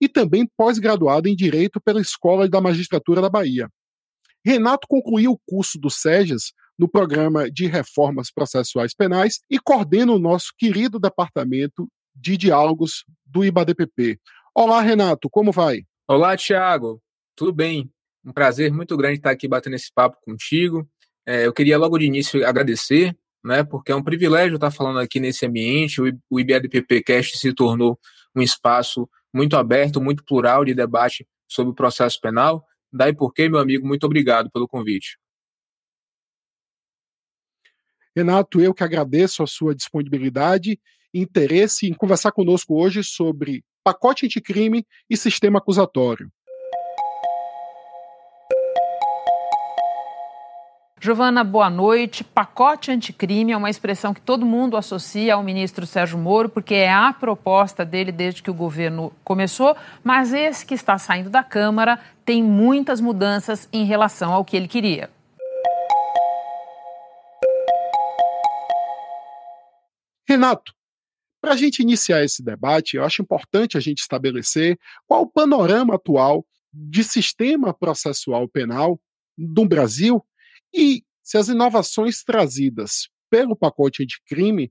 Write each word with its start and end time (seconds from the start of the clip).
e 0.00 0.08
também 0.08 0.48
pós-graduado 0.56 1.28
em 1.28 1.36
Direito 1.36 1.80
pela 1.80 2.00
Escola 2.00 2.48
da 2.48 2.60
Magistratura 2.60 3.20
da 3.20 3.30
Bahia. 3.30 3.68
Renato 4.44 4.86
concluiu 4.88 5.32
o 5.32 5.40
curso 5.46 5.78
do 5.78 5.90
SEGES 5.90 6.52
no 6.78 6.88
programa 6.88 7.50
de 7.50 7.66
reformas 7.66 8.32
processuais 8.32 8.94
penais 8.94 9.40
e 9.50 9.58
coordena 9.58 10.12
o 10.12 10.18
nosso 10.18 10.52
querido 10.58 10.98
departamento 10.98 11.86
de 12.14 12.36
diálogos 12.36 13.04
do 13.26 13.44
IBADPP. 13.44 14.18
Olá, 14.54 14.80
Renato, 14.80 15.28
como 15.30 15.52
vai? 15.52 15.82
Olá, 16.08 16.36
Tiago. 16.36 17.00
Tudo 17.36 17.52
bem? 17.52 17.90
Um 18.24 18.32
prazer 18.32 18.72
muito 18.72 18.96
grande 18.96 19.18
estar 19.18 19.30
aqui 19.30 19.46
batendo 19.46 19.76
esse 19.76 19.92
papo 19.94 20.18
contigo. 20.22 20.88
É, 21.26 21.46
eu 21.46 21.52
queria 21.52 21.78
logo 21.78 21.98
de 21.98 22.06
início 22.06 22.46
agradecer 22.46 23.16
né? 23.44 23.62
Porque 23.64 23.92
é 23.92 23.96
um 23.96 24.02
privilégio 24.02 24.54
estar 24.54 24.70
falando 24.70 24.98
aqui 24.98 25.20
nesse 25.20 25.46
ambiente. 25.46 26.00
O 26.30 26.40
IBADPP 26.40 27.02
Cast 27.02 27.38
se 27.38 27.54
tornou 27.54 27.98
um 28.34 28.42
espaço 28.42 29.08
muito 29.32 29.56
aberto, 29.56 30.00
muito 30.00 30.24
plural 30.24 30.64
de 30.64 30.74
debate 30.74 31.26
sobre 31.48 31.72
o 31.72 31.74
processo 31.74 32.20
penal. 32.20 32.64
Daí 32.92 33.14
porque, 33.14 33.48
meu 33.48 33.58
amigo, 33.58 33.86
muito 33.86 34.04
obrigado 34.04 34.50
pelo 34.50 34.68
convite. 34.68 35.18
Renato, 38.14 38.60
eu 38.60 38.74
que 38.74 38.82
agradeço 38.82 39.42
a 39.42 39.46
sua 39.46 39.74
disponibilidade 39.74 40.80
e 41.14 41.20
interesse 41.20 41.86
em 41.86 41.94
conversar 41.94 42.32
conosco 42.32 42.74
hoje 42.74 43.04
sobre 43.04 43.64
pacote 43.84 44.26
anticrime 44.26 44.84
e 45.08 45.16
sistema 45.16 45.58
acusatório. 45.58 46.30
Giovana, 51.02 51.42
boa 51.42 51.70
noite. 51.70 52.22
Pacote 52.22 52.90
anticrime 52.90 53.52
é 53.52 53.56
uma 53.56 53.70
expressão 53.70 54.12
que 54.12 54.20
todo 54.20 54.44
mundo 54.44 54.76
associa 54.76 55.32
ao 55.32 55.42
ministro 55.42 55.86
Sérgio 55.86 56.18
Moro, 56.18 56.50
porque 56.50 56.74
é 56.74 56.92
a 56.92 57.10
proposta 57.10 57.86
dele 57.86 58.12
desde 58.12 58.42
que 58.42 58.50
o 58.50 58.54
governo 58.54 59.10
começou, 59.24 59.74
mas 60.04 60.34
esse 60.34 60.66
que 60.66 60.74
está 60.74 60.98
saindo 60.98 61.30
da 61.30 61.42
Câmara 61.42 61.98
tem 62.22 62.42
muitas 62.42 63.00
mudanças 63.00 63.66
em 63.72 63.86
relação 63.86 64.34
ao 64.34 64.44
que 64.44 64.54
ele 64.54 64.68
queria. 64.68 65.08
Renato, 70.28 70.74
para 71.40 71.54
a 71.54 71.56
gente 71.56 71.80
iniciar 71.80 72.22
esse 72.22 72.42
debate, 72.44 72.98
eu 72.98 73.04
acho 73.04 73.22
importante 73.22 73.78
a 73.78 73.80
gente 73.80 74.00
estabelecer 74.00 74.78
qual 75.06 75.22
o 75.22 75.30
panorama 75.30 75.94
atual 75.94 76.44
de 76.70 77.02
sistema 77.02 77.72
processual 77.72 78.46
penal 78.46 79.00
no 79.38 79.66
Brasil 79.66 80.22
e 80.74 81.02
se 81.22 81.38
as 81.38 81.48
inovações 81.48 82.22
trazidas 82.22 83.08
pelo 83.30 83.56
pacote 83.56 84.04
de 84.04 84.16
crime 84.26 84.68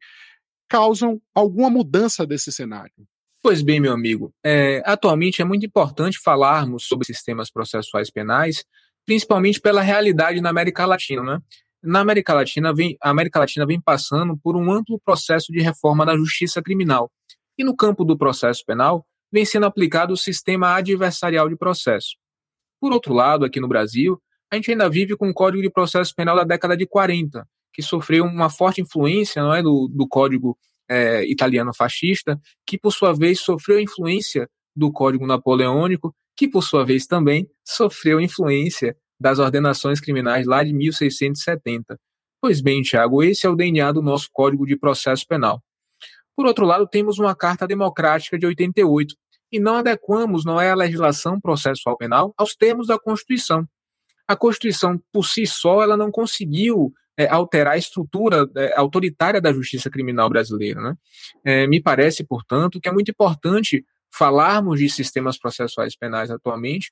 causam 0.69 1.19
alguma 1.33 1.69
mudança 1.69 2.25
desse 2.27 2.51
cenário. 2.51 2.93
Pois 3.41 3.61
bem, 3.61 3.79
meu 3.79 3.93
amigo, 3.93 4.33
é, 4.45 4.83
atualmente 4.85 5.41
é 5.41 5.45
muito 5.45 5.65
importante 5.65 6.19
falarmos 6.19 6.85
sobre 6.85 7.05
sistemas 7.05 7.49
processuais 7.49 8.11
penais, 8.11 8.65
principalmente 9.05 9.61
pela 9.61 9.81
realidade 9.81 10.41
na 10.41 10.49
América 10.49 10.85
Latina. 10.85 11.23
Né? 11.23 11.39
Na 11.81 12.01
América 12.01 12.33
Latina, 12.33 12.73
vem, 12.73 12.97
a 13.01 13.09
América 13.09 13.39
Latina 13.39 13.65
vem 13.65 13.79
passando 13.79 14.37
por 14.37 14.57
um 14.57 14.69
amplo 14.69 14.99
processo 14.99 15.53
de 15.53 15.61
reforma 15.61 16.05
da 16.05 16.17
justiça 16.17 16.61
criminal. 16.61 17.09
E 17.57 17.63
no 17.63 17.75
campo 17.75 18.03
do 18.03 18.17
processo 18.17 18.63
penal, 18.65 19.05
vem 19.31 19.45
sendo 19.45 19.65
aplicado 19.65 20.13
o 20.13 20.17
sistema 20.17 20.75
adversarial 20.75 21.47
de 21.47 21.55
processo. 21.55 22.17
Por 22.79 22.91
outro 22.91 23.13
lado, 23.13 23.45
aqui 23.45 23.59
no 23.61 23.67
Brasil, 23.67 24.21
a 24.51 24.55
gente 24.55 24.71
ainda 24.71 24.89
vive 24.89 25.15
com 25.15 25.29
o 25.29 25.33
Código 25.33 25.61
de 25.61 25.69
Processo 25.69 26.13
Penal 26.15 26.35
da 26.35 26.43
década 26.43 26.75
de 26.75 26.85
40, 26.87 27.47
que 27.73 27.81
sofreu 27.81 28.25
uma 28.25 28.49
forte 28.49 28.81
influência 28.81 29.41
não 29.41 29.53
é, 29.53 29.61
do, 29.61 29.87
do 29.87 30.07
Código 30.07 30.57
é, 30.89 31.23
italiano 31.29 31.73
fascista, 31.73 32.39
que 32.65 32.77
por 32.77 32.91
sua 32.91 33.13
vez 33.13 33.39
sofreu 33.39 33.79
influência 33.79 34.49
do 34.75 34.91
Código 34.91 35.27
Napoleônico, 35.27 36.15
que 36.35 36.47
por 36.47 36.63
sua 36.63 36.85
vez 36.85 37.05
também 37.05 37.47
sofreu 37.63 38.19
influência 38.19 38.95
das 39.19 39.37
ordenações 39.37 39.99
criminais 39.99 40.47
lá 40.47 40.63
de 40.63 40.73
1670. 40.73 41.99
Pois 42.41 42.61
bem, 42.61 42.81
Tiago, 42.81 43.21
esse 43.21 43.45
é 43.45 43.49
o 43.49 43.55
DNA 43.55 43.91
do 43.91 44.01
nosso 44.01 44.29
Código 44.31 44.65
de 44.65 44.77
Processo 44.77 45.27
Penal. 45.27 45.61
Por 46.35 46.45
outro 46.45 46.65
lado, 46.65 46.87
temos 46.87 47.19
uma 47.19 47.35
Carta 47.35 47.67
Democrática 47.67 48.39
de 48.39 48.45
88, 48.45 49.13
e 49.51 49.59
não 49.59 49.75
adequamos, 49.75 50.45
não 50.45 50.61
é 50.61 50.69
a 50.69 50.75
legislação 50.75 51.39
processual 51.39 51.97
penal 51.97 52.33
aos 52.37 52.55
termos 52.55 52.87
da 52.87 52.99
Constituição, 52.99 53.67
a 54.29 54.35
Constituição 54.35 55.01
por 55.11 55.25
si 55.25 55.47
só 55.47 55.81
ela 55.81 55.97
não 55.97 56.11
conseguiu 56.11 56.93
é, 57.17 57.27
alterar 57.27 57.73
a 57.73 57.77
estrutura 57.77 58.47
é, 58.55 58.77
autoritária 58.77 59.41
da 59.41 59.51
justiça 59.51 59.89
criminal 59.89 60.29
brasileira. 60.29 60.79
Né? 60.79 60.95
É, 61.43 61.67
me 61.67 61.81
parece, 61.81 62.23
portanto, 62.23 62.79
que 62.79 62.87
é 62.87 62.91
muito 62.91 63.09
importante 63.09 63.83
falarmos 64.13 64.79
de 64.79 64.87
sistemas 64.87 65.35
processuais 65.39 65.97
penais 65.97 66.29
atualmente, 66.29 66.91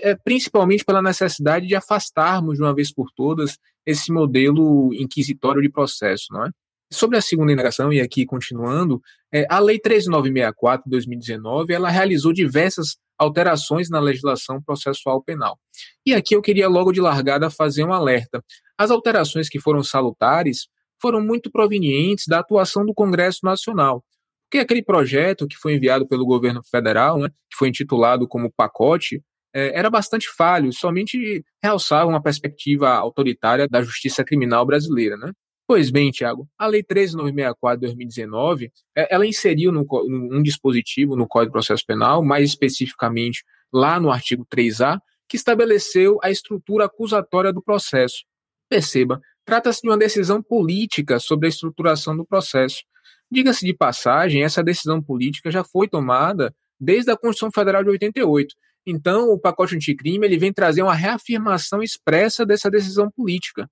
é, 0.00 0.14
principalmente 0.14 0.84
pela 0.84 1.02
necessidade 1.02 1.66
de 1.66 1.74
afastarmos 1.74 2.54
de 2.54 2.62
uma 2.62 2.72
vez 2.72 2.94
por 2.94 3.10
todas 3.10 3.58
esse 3.84 4.12
modelo 4.12 4.94
inquisitório 4.94 5.60
de 5.60 5.68
processo, 5.68 6.26
não 6.30 6.44
é? 6.44 6.50
Sobre 6.92 7.18
a 7.18 7.20
segunda 7.20 7.52
indagação, 7.52 7.92
e 7.92 8.00
aqui 8.00 8.24
continuando, 8.24 9.02
é, 9.32 9.44
a 9.50 9.58
Lei 9.58 9.78
13964 9.78 10.84
de 10.84 10.90
2019, 10.90 11.72
ela 11.72 11.90
realizou 11.90 12.32
diversas 12.32 12.96
alterações 13.18 13.88
na 13.90 13.98
legislação 13.98 14.62
processual 14.62 15.22
penal. 15.22 15.58
E 16.04 16.14
aqui 16.14 16.36
eu 16.36 16.42
queria 16.42 16.68
logo 16.68 16.92
de 16.92 17.00
largada 17.00 17.50
fazer 17.50 17.84
um 17.84 17.92
alerta. 17.92 18.44
As 18.78 18.90
alterações 18.90 19.48
que 19.48 19.58
foram 19.58 19.82
salutares 19.82 20.68
foram 21.00 21.20
muito 21.20 21.50
provenientes 21.50 22.26
da 22.28 22.38
atuação 22.38 22.84
do 22.84 22.94
Congresso 22.94 23.40
Nacional, 23.42 24.04
porque 24.44 24.58
aquele 24.58 24.82
projeto 24.82 25.46
que 25.46 25.56
foi 25.56 25.74
enviado 25.74 26.06
pelo 26.06 26.24
governo 26.24 26.62
federal, 26.62 27.18
né, 27.18 27.28
que 27.50 27.56
foi 27.56 27.68
intitulado 27.68 28.28
como 28.28 28.52
pacote, 28.56 29.22
é, 29.52 29.76
era 29.76 29.90
bastante 29.90 30.28
falho, 30.28 30.72
somente 30.72 31.44
realçava 31.62 32.08
uma 32.08 32.22
perspectiva 32.22 32.90
autoritária 32.90 33.66
da 33.68 33.82
justiça 33.82 34.24
criminal 34.24 34.64
brasileira. 34.64 35.16
Né? 35.16 35.32
Pois 35.68 35.90
bem, 35.90 36.12
Tiago, 36.12 36.48
a 36.56 36.66
Lei 36.66 36.82
13964 36.82 37.80
de 37.80 37.86
2019, 37.86 38.72
é, 38.96 39.12
ela 39.12 39.26
inseriu 39.26 39.72
no, 39.72 39.84
um 40.08 40.40
dispositivo 40.40 41.16
no 41.16 41.26
Código 41.26 41.50
de 41.50 41.54
Processo 41.54 41.84
Penal, 41.84 42.24
mais 42.24 42.48
especificamente 42.48 43.44
lá 43.72 43.98
no 43.98 44.10
artigo 44.10 44.46
3A, 44.46 45.00
que 45.28 45.36
estabeleceu 45.36 46.18
a 46.22 46.30
estrutura 46.30 46.84
acusatória 46.84 47.52
do 47.52 47.60
processo. 47.60 48.24
Perceba, 48.68 49.20
trata-se 49.44 49.82
de 49.82 49.88
uma 49.88 49.98
decisão 49.98 50.40
política 50.40 51.18
sobre 51.18 51.46
a 51.46 51.48
estruturação 51.48 52.16
do 52.16 52.24
processo. 52.24 52.84
Diga-se 53.28 53.66
de 53.66 53.74
passagem, 53.74 54.44
essa 54.44 54.62
decisão 54.62 55.02
política 55.02 55.50
já 55.50 55.64
foi 55.64 55.88
tomada 55.88 56.54
desde 56.78 57.10
a 57.10 57.16
Constituição 57.16 57.50
Federal 57.50 57.82
de 57.82 57.90
88. 57.90 58.54
Então, 58.86 59.30
o 59.30 59.38
pacote 59.38 59.74
anticrime 59.74 60.24
ele 60.24 60.38
vem 60.38 60.52
trazer 60.52 60.82
uma 60.82 60.94
reafirmação 60.94 61.82
expressa 61.82 62.46
dessa 62.46 62.70
decisão 62.70 63.10
política. 63.10 63.68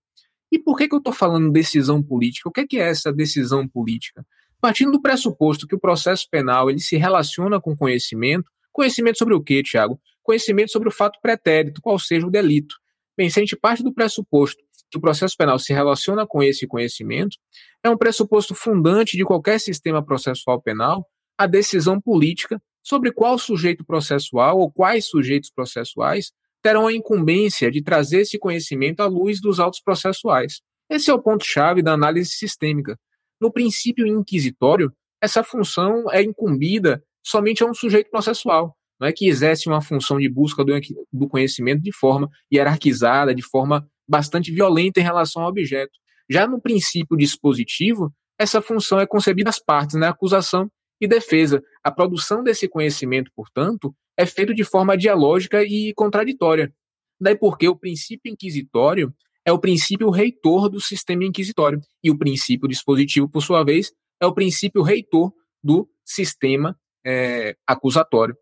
E 0.54 0.58
por 0.60 0.76
que, 0.76 0.86
que 0.86 0.94
eu 0.94 0.98
estou 0.98 1.12
falando 1.12 1.50
decisão 1.50 2.00
política? 2.00 2.48
O 2.48 2.52
que 2.52 2.60
é, 2.60 2.66
que 2.68 2.78
é 2.78 2.88
essa 2.88 3.12
decisão 3.12 3.66
política? 3.66 4.24
Partindo 4.60 4.92
do 4.92 5.02
pressuposto 5.02 5.66
que 5.66 5.74
o 5.74 5.80
processo 5.80 6.28
penal 6.30 6.70
ele 6.70 6.78
se 6.78 6.96
relaciona 6.96 7.60
com 7.60 7.76
conhecimento, 7.76 8.48
conhecimento 8.72 9.18
sobre 9.18 9.34
o 9.34 9.42
quê, 9.42 9.64
Tiago? 9.64 10.00
Conhecimento 10.22 10.70
sobre 10.70 10.88
o 10.88 10.92
fato 10.92 11.18
pretérito, 11.20 11.82
qual 11.82 11.98
seja 11.98 12.24
o 12.24 12.30
delito. 12.30 12.76
Bem, 13.16 13.28
se 13.28 13.40
a 13.40 13.42
gente 13.42 13.56
parte 13.56 13.82
do 13.82 13.92
pressuposto 13.92 14.62
que 14.88 14.96
o 14.96 15.00
processo 15.00 15.36
penal 15.36 15.58
se 15.58 15.72
relaciona 15.72 16.24
com 16.24 16.40
esse 16.40 16.68
conhecimento, 16.68 17.36
é 17.82 17.90
um 17.90 17.98
pressuposto 17.98 18.54
fundante 18.54 19.16
de 19.16 19.24
qualquer 19.24 19.58
sistema 19.58 20.04
processual 20.04 20.62
penal 20.62 21.04
a 21.36 21.48
decisão 21.48 22.00
política 22.00 22.62
sobre 22.80 23.10
qual 23.10 23.36
sujeito 23.40 23.84
processual 23.84 24.60
ou 24.60 24.70
quais 24.70 25.06
sujeitos 25.06 25.50
processuais 25.50 26.30
terão 26.64 26.86
a 26.86 26.92
incumbência 26.94 27.70
de 27.70 27.82
trazer 27.82 28.22
esse 28.22 28.38
conhecimento 28.38 29.00
à 29.00 29.06
luz 29.06 29.38
dos 29.38 29.60
autos 29.60 29.82
processuais. 29.82 30.62
Esse 30.88 31.10
é 31.10 31.14
o 31.14 31.20
ponto-chave 31.20 31.82
da 31.82 31.92
análise 31.92 32.30
sistêmica. 32.30 32.98
No 33.38 33.52
princípio 33.52 34.06
inquisitório, 34.06 34.90
essa 35.22 35.44
função 35.44 36.10
é 36.10 36.22
incumbida 36.22 37.04
somente 37.22 37.62
a 37.62 37.66
um 37.66 37.74
sujeito 37.74 38.10
processual. 38.10 38.74
Não 38.98 39.06
é 39.06 39.12
que 39.12 39.28
exerce 39.28 39.68
uma 39.68 39.82
função 39.82 40.18
de 40.18 40.26
busca 40.26 40.64
do 41.12 41.28
conhecimento 41.28 41.82
de 41.82 41.92
forma 41.92 42.30
hierarquizada, 42.50 43.34
de 43.34 43.42
forma 43.42 43.86
bastante 44.08 44.50
violenta 44.50 45.00
em 45.00 45.02
relação 45.02 45.42
ao 45.42 45.50
objeto. 45.50 45.92
Já 46.30 46.46
no 46.46 46.62
princípio 46.62 47.14
dispositivo, 47.14 48.10
essa 48.38 48.62
função 48.62 48.98
é 48.98 49.06
concebida 49.06 49.50
às 49.50 49.58
partes, 49.58 49.96
na 49.96 50.06
né, 50.06 50.08
acusação 50.08 50.70
e 51.00 51.06
defesa. 51.06 51.62
A 51.82 51.90
produção 51.90 52.42
desse 52.42 52.68
conhecimento, 52.68 53.30
portanto, 53.34 53.94
é 54.16 54.26
feita 54.26 54.54
de 54.54 54.64
forma 54.64 54.96
dialógica 54.96 55.62
e 55.62 55.92
contraditória. 55.94 56.72
Daí 57.20 57.36
porque 57.36 57.68
o 57.68 57.76
princípio 57.76 58.30
inquisitório 58.30 59.14
é 59.44 59.52
o 59.52 59.58
princípio 59.58 60.10
reitor 60.10 60.68
do 60.68 60.80
sistema 60.80 61.24
inquisitório, 61.24 61.80
e 62.02 62.10
o 62.10 62.18
princípio 62.18 62.66
dispositivo, 62.66 63.28
por 63.28 63.42
sua 63.42 63.62
vez, 63.62 63.92
é 64.20 64.26
o 64.26 64.32
princípio 64.32 64.82
reitor 64.82 65.32
do 65.62 65.88
sistema 66.04 66.78
é, 67.04 67.56
acusatório. 67.66 68.36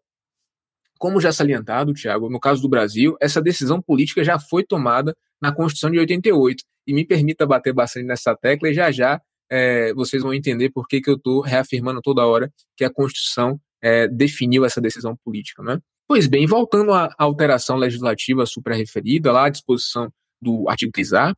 Como 0.98 1.20
já 1.20 1.32
salientado, 1.32 1.92
Tiago, 1.92 2.30
no 2.30 2.38
caso 2.38 2.62
do 2.62 2.68
Brasil, 2.68 3.16
essa 3.20 3.42
decisão 3.42 3.82
política 3.82 4.22
já 4.22 4.38
foi 4.38 4.64
tomada 4.64 5.16
na 5.40 5.52
Constituição 5.52 5.90
de 5.90 5.98
88. 5.98 6.62
E 6.86 6.94
me 6.94 7.04
permita 7.04 7.44
bater 7.44 7.72
bastante 7.72 8.06
nessa 8.06 8.36
tecla 8.36 8.68
e 8.68 8.74
já 8.74 8.90
já 8.92 9.20
é, 9.50 9.92
vocês 9.94 10.22
vão 10.22 10.32
entender 10.32 10.70
por 10.70 10.86
que, 10.86 11.00
que 11.00 11.10
eu 11.10 11.16
estou 11.16 11.40
reafirmando 11.40 12.00
toda 12.00 12.26
hora 12.26 12.52
que 12.76 12.84
a 12.84 12.92
Constituição 12.92 13.60
é, 13.80 14.08
definiu 14.08 14.64
essa 14.64 14.80
decisão 14.80 15.16
política. 15.24 15.62
Né? 15.62 15.78
Pois 16.08 16.26
bem, 16.26 16.46
voltando 16.46 16.92
à 16.92 17.12
alteração 17.18 17.76
legislativa 17.76 18.46
supra-referida, 18.46 19.32
lá 19.32 19.46
à 19.46 19.48
disposição 19.48 20.12
do 20.40 20.68
artigo 20.68 20.92
3A, 20.92 21.34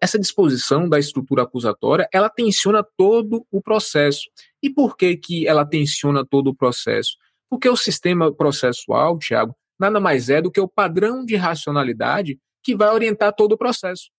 essa 0.00 0.18
disposição 0.18 0.88
da 0.88 0.98
estrutura 0.98 1.42
acusatória, 1.42 2.08
ela 2.12 2.28
tensiona 2.28 2.84
todo 2.96 3.46
o 3.50 3.62
processo. 3.62 4.28
E 4.62 4.68
por 4.68 4.96
que, 4.96 5.16
que 5.16 5.46
ela 5.46 5.64
tensiona 5.64 6.24
todo 6.24 6.48
o 6.48 6.54
processo? 6.54 7.16
Porque 7.48 7.68
o 7.68 7.76
sistema 7.76 8.32
processual, 8.32 9.18
Tiago, 9.18 9.54
nada 9.78 10.00
mais 10.00 10.28
é 10.28 10.42
do 10.42 10.50
que 10.50 10.60
o 10.60 10.68
padrão 10.68 11.24
de 11.24 11.36
racionalidade 11.36 12.38
que 12.62 12.74
vai 12.74 12.92
orientar 12.92 13.32
todo 13.32 13.52
o 13.52 13.58
processo. 13.58 14.10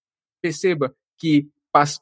Perceba 0.42 0.96
que 1.18 1.48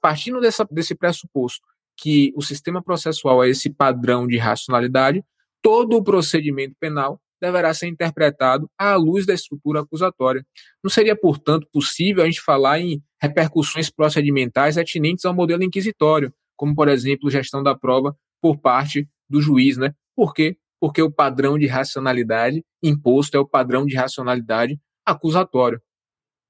partindo 0.01 0.39
dessa, 0.39 0.65
desse 0.69 0.95
pressuposto 0.95 1.65
que 1.97 2.33
o 2.35 2.41
sistema 2.41 2.83
processual 2.83 3.43
é 3.43 3.49
esse 3.49 3.69
padrão 3.69 4.27
de 4.27 4.37
racionalidade, 4.37 5.23
todo 5.61 5.97
o 5.97 6.03
procedimento 6.03 6.75
penal 6.79 7.19
deverá 7.41 7.73
ser 7.73 7.87
interpretado 7.87 8.69
à 8.77 8.95
luz 8.95 9.25
da 9.25 9.33
estrutura 9.33 9.81
acusatória. 9.81 10.45
Não 10.83 10.89
seria, 10.89 11.15
portanto, 11.15 11.67
possível 11.71 12.23
a 12.23 12.25
gente 12.25 12.41
falar 12.41 12.79
em 12.79 13.01
repercussões 13.21 13.89
procedimentais 13.89 14.77
atinentes 14.77 15.25
ao 15.25 15.33
modelo 15.33 15.63
inquisitório, 15.63 16.33
como, 16.55 16.75
por 16.75 16.87
exemplo, 16.87 17.29
gestão 17.29 17.61
da 17.61 17.75
prova 17.75 18.15
por 18.41 18.57
parte 18.57 19.07
do 19.29 19.41
juiz, 19.41 19.77
né? 19.77 19.93
Por 20.15 20.33
quê? 20.33 20.57
Porque 20.79 21.01
o 21.01 21.11
padrão 21.11 21.57
de 21.57 21.67
racionalidade 21.67 22.63
imposto 22.81 23.35
é 23.35 23.39
o 23.39 23.47
padrão 23.47 23.85
de 23.85 23.95
racionalidade 23.95 24.79
acusatório. 25.05 25.81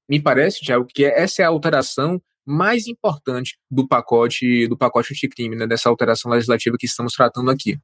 Me 0.10 0.22
parece, 0.22 0.62
Tiago, 0.62 0.86
que 0.86 1.04
essa 1.04 1.42
é 1.42 1.46
a 1.46 1.50
alteração 1.50 2.22
mais 2.46 2.88
importante 2.88 3.58
do 3.70 3.88
pacote 3.88 4.68
do 4.68 4.78
pacote 4.78 5.14
anticrime, 5.14 5.56
né, 5.56 5.66
dessa 5.66 5.90
alteração 5.90 6.32
legislativa 6.32 6.78
que 6.78 6.86
estamos 6.86 7.14
tratando 7.14 7.50
aqui. 7.50 7.80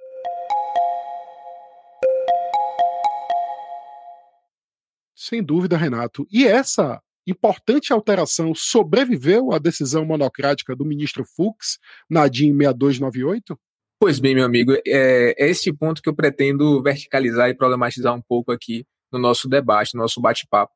Sem 5.16 5.44
dúvida, 5.44 5.78
Renato. 5.78 6.28
E 6.32 6.46
essa 6.46 7.02
importante 7.28 7.94
alteração 7.94 8.54
sobreviveu 8.56 9.52
à 9.52 9.60
decisão 9.60 10.06
monocrática 10.06 10.76
do 10.76 10.86
ministro 10.86 11.24
Fux 11.24 11.78
na 12.10 12.28
DIN 12.28 12.56
6298? 12.58 13.58
Pois 14.00 14.20
bem, 14.20 14.34
meu 14.34 14.44
amigo, 14.44 14.74
é, 14.74 15.36
é 15.38 15.50
esse 15.50 15.72
ponto 15.72 16.02
que 16.02 16.10
eu 16.10 16.16
pretendo 16.16 16.82
verticalizar 16.82 17.50
e 17.50 17.56
problematizar 17.56 18.16
um 18.16 18.22
pouco 18.22 18.52
aqui 18.52 18.84
no 19.12 19.20
nosso 19.20 19.48
debate, 19.48 19.96
no 19.96 20.02
nosso 20.02 20.22
bate-papo. 20.22 20.74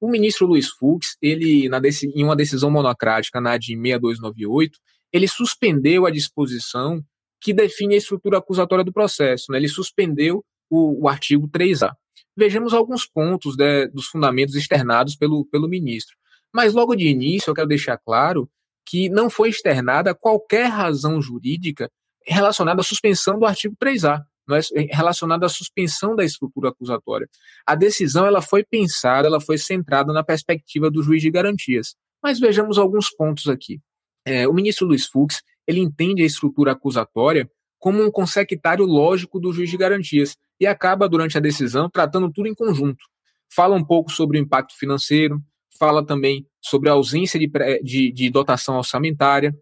O 0.00 0.08
ministro 0.08 0.46
Luiz 0.46 0.68
Fux, 0.68 1.16
ele, 1.20 1.68
na, 1.68 1.80
em 2.14 2.24
uma 2.24 2.36
decisão 2.36 2.70
monocrática 2.70 3.40
na 3.40 3.56
de 3.56 3.74
6298, 3.74 4.78
ele 5.12 5.28
suspendeu 5.28 6.06
a 6.06 6.10
disposição 6.10 7.04
que 7.40 7.52
define 7.52 7.94
a 7.94 7.98
estrutura 7.98 8.38
acusatória 8.38 8.84
do 8.84 8.92
processo. 8.92 9.50
Né? 9.50 9.58
Ele 9.58 9.68
suspendeu 9.68 10.44
o, 10.70 11.04
o 11.04 11.08
artigo 11.08 11.48
3A. 11.48 11.92
Vejamos 12.36 12.72
alguns 12.72 13.06
pontos 13.06 13.56
né, 13.56 13.86
dos 13.88 14.06
fundamentos 14.06 14.54
externados 14.54 15.16
pelo, 15.16 15.44
pelo 15.46 15.68
ministro. 15.68 16.16
Mas 16.54 16.72
logo 16.72 16.94
de 16.94 17.08
início 17.08 17.50
eu 17.50 17.54
quero 17.54 17.68
deixar 17.68 17.98
claro 17.98 18.48
que 18.86 19.08
não 19.08 19.28
foi 19.28 19.48
externada 19.48 20.14
qualquer 20.14 20.66
razão 20.66 21.20
jurídica 21.20 21.90
relacionada 22.26 22.80
à 22.80 22.84
suspensão 22.84 23.38
do 23.38 23.46
artigo 23.46 23.76
3A 23.82 24.22
é 24.56 24.62
relacionada 24.90 25.46
à 25.46 25.48
suspensão 25.48 26.14
da 26.14 26.24
estrutura 26.24 26.70
acusatória. 26.70 27.28
A 27.66 27.74
decisão 27.74 28.26
ela 28.26 28.40
foi 28.40 28.64
pensada, 28.64 29.26
ela 29.26 29.40
foi 29.40 29.58
centrada 29.58 30.12
na 30.12 30.22
perspectiva 30.22 30.90
do 30.90 31.02
juiz 31.02 31.22
de 31.22 31.30
garantias. 31.30 31.94
Mas 32.22 32.38
vejamos 32.38 32.78
alguns 32.78 33.10
pontos 33.10 33.48
aqui. 33.48 33.80
É, 34.24 34.46
o 34.46 34.52
ministro 34.52 34.86
Luiz 34.86 35.06
Fux 35.06 35.42
ele 35.66 35.80
entende 35.80 36.22
a 36.22 36.26
estrutura 36.26 36.72
acusatória 36.72 37.50
como 37.78 38.02
um 38.02 38.10
consectário 38.10 38.84
lógico 38.84 39.40
do 39.40 39.52
juiz 39.52 39.68
de 39.68 39.76
garantias 39.76 40.36
e 40.60 40.66
acaba, 40.66 41.08
durante 41.08 41.36
a 41.36 41.40
decisão, 41.40 41.90
tratando 41.90 42.30
tudo 42.30 42.46
em 42.46 42.54
conjunto. 42.54 43.04
Fala 43.52 43.74
um 43.74 43.84
pouco 43.84 44.10
sobre 44.10 44.38
o 44.38 44.40
impacto 44.40 44.78
financeiro, 44.78 45.42
fala 45.76 46.06
também 46.06 46.46
sobre 46.60 46.88
a 46.88 46.92
ausência 46.92 47.40
de, 47.40 47.50
de, 47.82 48.12
de 48.12 48.30
dotação 48.30 48.76
orçamentária, 48.76 49.52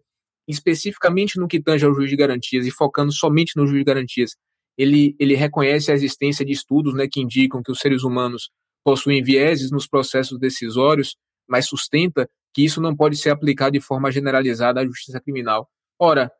especificamente 0.47 1.39
no 1.39 1.47
que 1.47 1.59
tange 1.59 1.83
ao 1.83 1.95
juiz 1.95 2.09
de 2.09 2.15
garantias 2.15 2.67
e 2.67 2.71
focando 2.71 3.11
somente 3.11 3.55
no 3.55 3.65
juiz 3.65 3.79
de 3.79 3.85
garantias, 3.85 4.35
ele, 4.77 5.15
ele 5.19 5.35
reconhece 5.35 5.91
a 5.91 5.93
existência 5.93 6.45
de 6.45 6.51
estudos 6.51 6.93
né, 6.93 7.07
que 7.11 7.21
indicam 7.21 7.61
que 7.61 7.71
os 7.71 7.79
seres 7.79 8.03
humanos 8.03 8.49
possuem 8.83 9.21
vieses 9.21 9.71
nos 9.71 9.87
processos 9.87 10.39
decisórios, 10.39 11.15
mas 11.47 11.67
sustenta 11.67 12.29
que 12.53 12.63
isso 12.63 12.81
não 12.81 12.95
pode 12.95 13.17
ser 13.17 13.29
aplicado 13.29 13.73
de 13.73 13.81
forma 13.81 14.11
generalizada 14.11 14.81
à 14.81 14.85
justiça 14.85 15.19
criminal. 15.19 15.69
Ora, 15.99 16.31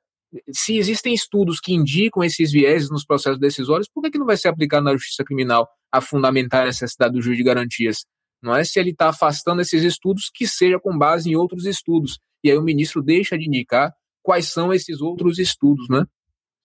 se 0.52 0.78
existem 0.78 1.14
estudos 1.14 1.60
que 1.60 1.74
indicam 1.74 2.24
esses 2.24 2.52
vieses 2.52 2.90
nos 2.90 3.06
processos 3.06 3.40
decisórios, 3.40 3.88
por 3.94 4.02
que, 4.02 4.12
que 4.12 4.18
não 4.18 4.26
vai 4.26 4.38
ser 4.38 4.48
aplicado 4.48 4.84
na 4.84 4.94
justiça 4.94 5.24
criminal 5.24 5.68
a 5.92 6.02
fundamentar 6.02 6.64
a 6.64 6.68
necessidade 6.68 7.14
do 7.14 7.22
juiz 7.22 7.38
de 7.38 7.44
garantias? 7.44 8.06
Não 8.42 8.56
é 8.56 8.64
se 8.64 8.80
ele 8.80 8.92
está 8.92 9.10
afastando 9.10 9.62
esses 9.62 9.84
estudos 9.84 10.32
que 10.34 10.48
seja 10.48 10.80
com 10.80 10.98
base 10.98 11.30
em 11.30 11.36
outros 11.36 11.66
estudos. 11.66 12.20
E 12.44 12.50
aí 12.50 12.58
o 12.58 12.64
ministro 12.64 13.04
deixa 13.04 13.38
de 13.38 13.46
indicar 13.46 13.94
quais 14.24 14.48
são 14.48 14.74
esses 14.74 15.00
outros 15.02 15.38
estudos, 15.38 15.88
né? 15.90 16.06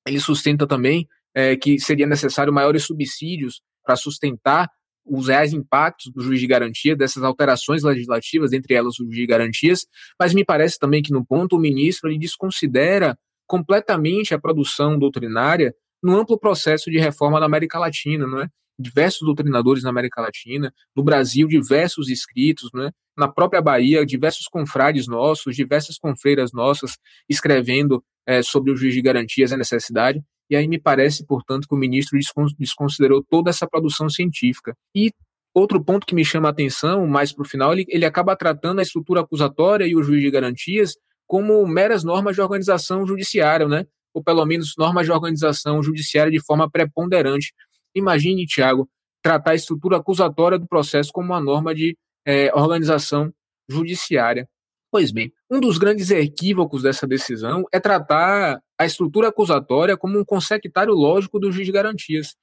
Ele 0.07 0.21
sustenta 0.21 0.67
também 0.67 1.07
é, 1.37 1.55
que 1.55 1.79
seria 1.79 2.07
necessário 2.07 2.53
maiores 2.53 2.85
subsídios 2.85 3.61
para 3.85 3.95
sustentar 3.95 4.71
os 5.05 5.29
reais 5.29 5.53
impactos 5.53 6.11
do 6.11 6.23
juiz 6.23 6.41
de 6.41 6.47
garantia, 6.47 6.97
dessas 6.97 7.23
alterações 7.23 7.83
legislativas, 7.83 8.53
entre 8.53 8.75
elas 8.75 8.99
o 8.99 9.05
juiz 9.05 9.17
de 9.17 9.27
garantias, 9.27 9.87
mas 10.19 10.35
me 10.35 10.45
parece 10.45 10.79
também 10.79 11.03
que 11.03 11.13
no 11.13 11.25
ponto 11.25 11.57
o 11.57 11.61
ministro 11.61 12.11
ele 12.11 12.19
desconsidera 12.19 13.17
completamente 13.47 14.35
a 14.35 14.41
produção 14.41 14.99
doutrinária 14.99 15.75
no 16.03 16.19
amplo 16.19 16.39
processo 16.39 16.91
de 16.91 16.99
reforma 16.99 17.39
da 17.39 17.47
América 17.47 17.79
Latina, 17.79 18.27
não 18.27 18.41
é? 18.41 18.49
Diversos 18.79 19.21
doutrinadores 19.21 19.83
na 19.83 19.91
América 19.91 20.21
Latina, 20.21 20.73
no 20.95 21.03
Brasil, 21.05 21.47
diversos 21.47 22.09
escritos, 22.09 22.71
né? 22.75 22.91
na 23.17 23.29
própria 23.29 23.63
Bahia, 23.63 24.05
diversos 24.05 24.47
confrades 24.47 25.07
nossos, 25.07 25.57
diversas 25.57 25.99
confreiras 25.99 26.53
nossas 26.53 26.99
escrevendo 27.29 28.05
é, 28.27 28.43
sobre 28.43 28.71
o 28.71 28.77
juiz 28.77 28.93
de 28.93 29.01
garantias 29.01 29.53
a 29.53 29.57
necessidade. 29.57 30.23
E 30.51 30.57
aí 30.57 30.69
me 30.69 30.79
parece, 30.79 31.25
portanto, 31.27 31.67
que 31.69 31.75
o 31.75 31.79
ministro 31.79 32.19
desconsiderou 32.59 33.25
toda 33.29 33.51
essa 33.51 33.67
produção 33.67 34.09
científica. 34.09 34.75
E 34.95 35.13
outro 35.55 35.83
ponto 35.83 36.07
que 36.07 36.15
me 36.15 36.25
chama 36.25 36.49
a 36.49 36.51
atenção, 36.51 37.07
mais 37.07 37.33
para 37.33 37.43
o 37.43 37.49
final, 37.49 37.73
ele, 37.73 37.85
ele 37.89 38.05
acaba 38.05 38.37
tratando 38.37 38.79
a 38.79 38.83
estrutura 38.83 39.21
acusatória 39.23 39.87
e 39.87 39.97
o 39.97 40.03
juiz 40.03 40.23
de 40.23 40.31
garantias 40.31 40.95
como 41.27 41.67
meras 41.67 42.05
normas 42.05 42.37
de 42.37 42.41
organização 42.41 43.05
judiciária, 43.05 43.67
né? 43.67 43.87
ou 44.17 44.25
pelo 44.25 44.47
menos 44.47 44.73
normas 44.79 45.05
de 45.05 45.13
organização 45.13 45.83
judiciária 45.83 46.33
de 46.33 46.41
forma 46.41 46.71
preponderante. 46.71 47.53
Imagine, 47.95 48.47
Tiago, 48.47 48.89
tratar 49.23 49.51
a 49.51 49.55
estrutura 49.55 49.99
acusatória 49.99 50.59
do 50.59 50.67
processo 50.67 51.13
como 51.13 51.27
uma 51.27 51.41
norma 51.41 51.75
de 51.75 51.99
é, 52.27 52.51
organização 52.55 53.31
judiciária. 53.69 54.49
Pois 54.91 55.11
bem, 55.11 55.33
um 55.51 55.61
dos 55.61 55.79
grandes 55.79 56.11
equívocos 56.11 56.83
dessa 56.83 57.07
decisão 57.07 57.65
é 57.73 57.81
tratar 57.81 58.63
a 58.79 58.87
estrutura 58.87 59.29
acusatória 59.29 59.97
como 59.97 60.19
um 60.19 60.25
consectário 60.25 60.95
lógico 60.95 61.39
do 61.39 61.51
juiz 61.51 61.67
de 61.67 61.73
garantias. 61.73 62.37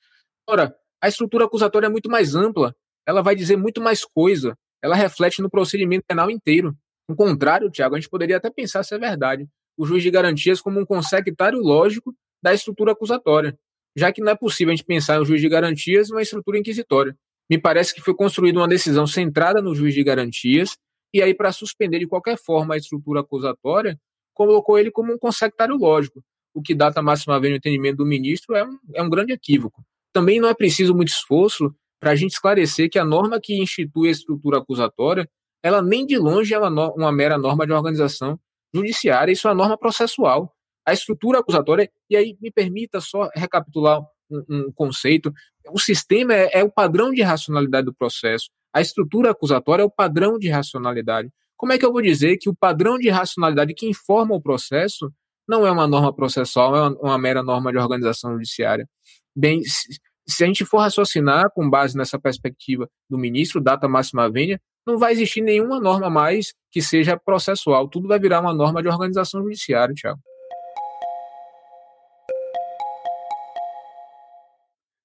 Ora, 0.47 0.75
a 1.01 1.07
estrutura 1.07 1.45
acusatória 1.45 1.88
é 1.88 1.89
muito 1.89 2.09
mais 2.09 2.35
ampla, 2.35 2.75
ela 3.07 3.21
vai 3.21 3.35
dizer 3.35 3.55
muito 3.57 3.81
mais 3.81 4.03
coisa, 4.03 4.57
ela 4.81 4.95
reflete 4.95 5.41
no 5.41 5.50
procedimento 5.50 6.05
penal 6.07 6.29
inteiro. 6.29 6.75
Ao 7.09 7.15
contrário, 7.15 7.69
Tiago, 7.69 7.95
a 7.95 8.00
gente 8.00 8.09
poderia 8.09 8.38
até 8.38 8.50
pensar 8.50 8.83
se 8.83 8.93
é 8.93 9.00
verdade. 9.00 9.47
O 9.77 9.85
juiz 9.85 10.03
de 10.03 10.12
garantias 10.12 10.62
como 10.62 10.79
um 10.79 10.85
consectário 10.85 11.59
lógico 11.59 12.13
da 12.41 12.53
estrutura 12.53 12.91
acusatória, 12.91 13.57
já 13.95 14.12
que 14.12 14.21
não 14.21 14.31
é 14.31 14.35
possível 14.35 14.71
a 14.71 14.75
gente 14.75 14.85
pensar 14.85 15.21
um 15.21 15.25
juiz 15.25 15.41
de 15.41 15.50
garantias 15.50 16.09
uma 16.09 16.21
estrutura 16.21 16.57
inquisitória. 16.57 17.15
Me 17.50 17.57
parece 17.57 17.93
que 17.93 18.01
foi 18.01 18.13
construída 18.13 18.59
uma 18.59 18.67
decisão 18.67 19.05
centrada 19.05 19.62
no 19.62 19.75
juiz 19.75 19.93
de 19.93 20.03
garantias, 20.03 20.77
e 21.13 21.22
aí, 21.22 21.34
para 21.34 21.51
suspender 21.51 22.00
de 22.00 22.08
qualquer 22.08 22.38
forma 22.38 22.74
a 22.74 22.77
estrutura 22.77 23.20
acusatória, 23.20 24.00
colocou 24.34 24.79
ele 24.79 24.89
como 24.89 25.13
um 25.13 25.17
consectário 25.17 25.75
lógico, 25.75 26.24
o 26.53 26.62
que 26.62 26.74
data 26.74 27.01
máxima 27.01 27.39
vez 27.39 27.51
no 27.51 27.58
entendimento 27.58 27.98
do 27.98 28.05
ministro 28.05 28.55
é 28.55 28.63
um, 28.65 28.79
é 28.96 29.03
um 29.03 29.10
grande 29.10 29.32
equívoco. 29.32 29.84
Também 30.12 30.39
não 30.39 30.50
é 30.50 30.53
preciso 30.53 30.96
muito 30.96 31.10
esforço 31.10 31.74
para 32.00 32.12
a 32.12 32.15
gente 32.15 32.34
esclarecer 32.34 32.89
que 32.89 33.00
a 33.00 33.05
norma 33.05 33.39
que 33.41 33.62
institui 33.62 34.10
a 34.10 34.12
estrutura 34.12 34.58
acusatória, 34.58 35.29
ela 35.63 35.82
nem 35.82 36.05
de 36.05 36.17
longe 36.17 36.53
é 36.53 36.60
uma, 36.60 36.91
uma 36.93 37.12
mera 37.12 37.38
norma 37.38 37.65
de 37.65 37.72
organização 37.72 38.39
judiciária, 38.74 39.32
isso 39.32 39.48
é 39.48 39.51
uma 39.51 39.55
norma 39.55 39.77
processual. 39.77 40.53
A 40.86 40.93
estrutura 40.93 41.39
acusatória, 41.39 41.89
e 42.10 42.17
aí 42.17 42.38
me 42.41 42.51
permita 42.51 43.00
só 43.00 43.29
recapitular 43.34 44.01
um, 44.29 44.43
um 44.50 44.72
conceito, 44.74 45.32
o 45.72 45.79
sistema 45.79 46.34
é, 46.34 46.60
é 46.60 46.63
o 46.63 46.72
padrão 46.72 47.12
de 47.12 47.22
racionalidade 47.22 47.86
do 47.86 47.93
processo, 47.93 48.50
a 48.73 48.81
estrutura 48.81 49.31
acusatória 49.31 49.83
é 49.83 49.85
o 49.85 49.91
padrão 49.91 50.39
de 50.39 50.49
racionalidade. 50.49 51.29
Como 51.55 51.71
é 51.71 51.77
que 51.77 51.85
eu 51.85 51.93
vou 51.93 52.01
dizer 52.01 52.37
que 52.37 52.49
o 52.49 52.55
padrão 52.55 52.97
de 52.97 53.07
racionalidade 53.07 53.73
que 53.75 53.87
informa 53.87 54.33
o 54.35 54.41
processo 54.41 55.13
não 55.47 55.65
é 55.65 55.71
uma 55.71 55.87
norma 55.87 56.11
processual, 56.11 56.75
é 56.75 56.81
uma, 56.81 56.97
uma 56.99 57.17
mera 57.17 57.43
norma 57.43 57.71
de 57.71 57.77
organização 57.77 58.33
judiciária? 58.33 58.89
Bem, 59.35 59.61
se, 59.63 59.99
se, 60.27 60.43
a 60.43 60.47
gente 60.47 60.65
for 60.65 60.79
raciocinar 60.79 61.51
com 61.53 61.69
base 61.69 61.95
nessa 61.95 62.19
perspectiva 62.19 62.89
do 63.07 63.17
ministro, 63.17 63.61
data 63.61 63.87
máxima 63.87 64.29
vênia, 64.29 64.59
não 64.85 64.97
vai 64.97 65.13
existir 65.13 65.41
nenhuma 65.41 65.79
norma 65.79 66.09
mais 66.09 66.53
que 66.71 66.81
seja 66.81 67.17
processual, 67.17 67.87
tudo 67.87 68.07
vai 68.07 68.19
virar 68.19 68.41
uma 68.41 68.53
norma 68.53 68.81
de 68.81 68.89
organização 68.89 69.43
judiciária, 69.43 69.93
Tiago. 69.93 70.19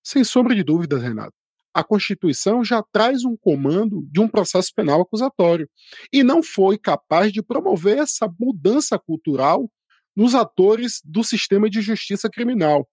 Sem 0.02 0.24
sombra 0.24 0.54
de 0.54 0.64
dúvidas, 0.64 1.02
Renato 1.02 1.37
a 1.78 1.84
Constituição 1.84 2.64
já 2.64 2.82
traz 2.82 3.24
um 3.24 3.36
comando 3.36 4.04
de 4.10 4.18
um 4.18 4.26
processo 4.26 4.72
penal 4.74 5.00
acusatório 5.00 5.70
e 6.12 6.24
não 6.24 6.42
foi 6.42 6.76
capaz 6.76 7.32
de 7.32 7.40
promover 7.40 7.98
essa 7.98 8.28
mudança 8.36 8.98
cultural 8.98 9.70
nos 10.16 10.34
atores 10.34 11.00
do 11.04 11.22
sistema 11.22 11.70
de 11.70 11.80
justiça 11.80 12.28
criminal. 12.28 12.88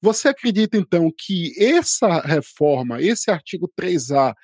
Você 0.00 0.26
acredita, 0.26 0.76
então, 0.76 1.12
que 1.16 1.52
essa 1.56 2.18
reforma, 2.22 3.00
esse 3.00 3.30
artigo 3.30 3.70
3A, 3.80 4.34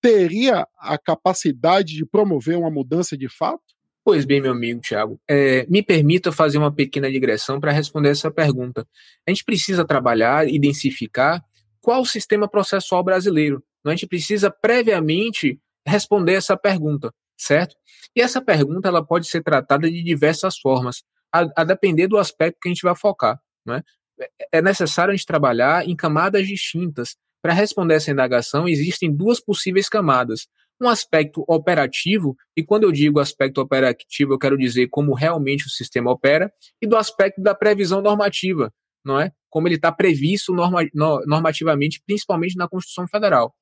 teria 0.00 0.66
a 0.78 0.96
capacidade 0.96 1.94
de 1.94 2.06
promover 2.06 2.56
uma 2.56 2.70
mudança 2.70 3.14
de 3.14 3.28
fato? 3.28 3.60
Pois 4.02 4.24
bem, 4.24 4.40
meu 4.40 4.52
amigo 4.52 4.80
Tiago, 4.80 5.20
é, 5.28 5.66
me 5.68 5.82
permita 5.82 6.32
fazer 6.32 6.56
uma 6.56 6.72
pequena 6.72 7.10
digressão 7.10 7.60
para 7.60 7.72
responder 7.72 8.08
essa 8.08 8.30
pergunta. 8.30 8.88
A 9.28 9.30
gente 9.30 9.44
precisa 9.44 9.84
trabalhar 9.84 10.46
densificar 10.58 11.44
qual 11.82 12.00
o 12.00 12.06
sistema 12.06 12.48
processual 12.48 13.02
brasileiro? 13.02 13.62
A 13.84 13.90
gente 13.90 14.06
precisa 14.06 14.50
previamente 14.50 15.60
responder 15.86 16.34
essa 16.34 16.56
pergunta, 16.56 17.12
certo? 17.36 17.74
E 18.14 18.22
essa 18.22 18.40
pergunta 18.40 18.88
ela 18.88 19.04
pode 19.04 19.26
ser 19.26 19.42
tratada 19.42 19.90
de 19.90 20.02
diversas 20.02 20.56
formas, 20.58 21.02
a, 21.34 21.46
a 21.56 21.64
depender 21.64 22.06
do 22.06 22.16
aspecto 22.16 22.58
que 22.62 22.68
a 22.68 22.72
gente 22.72 22.82
vai 22.82 22.94
focar. 22.94 23.40
Né? 23.66 23.82
É 24.52 24.62
necessário 24.62 25.12
a 25.12 25.16
gente 25.16 25.26
trabalhar 25.26 25.86
em 25.86 25.96
camadas 25.96 26.46
distintas. 26.46 27.16
Para 27.42 27.52
responder 27.52 27.94
essa 27.94 28.12
indagação, 28.12 28.68
existem 28.68 29.12
duas 29.12 29.40
possíveis 29.40 29.88
camadas. 29.88 30.46
Um 30.80 30.88
aspecto 30.88 31.44
operativo, 31.48 32.36
e 32.56 32.62
quando 32.62 32.84
eu 32.84 32.92
digo 32.92 33.18
aspecto 33.18 33.60
operativo, 33.60 34.32
eu 34.32 34.38
quero 34.38 34.56
dizer 34.56 34.88
como 34.88 35.14
realmente 35.14 35.66
o 35.66 35.70
sistema 35.70 36.12
opera, 36.12 36.52
e 36.80 36.86
do 36.86 36.96
aspecto 36.96 37.42
da 37.42 37.54
previsão 37.54 38.00
normativa, 38.00 38.72
não 39.04 39.20
é? 39.20 39.32
Como 39.50 39.68
ele 39.68 39.76
está 39.76 39.92
previsto 39.92 40.52
norma, 40.52 40.80
normativamente, 41.26 42.02
principalmente 42.06 42.56
na 42.56 42.68
Constituição 42.68 43.06
Federal. 43.06 43.54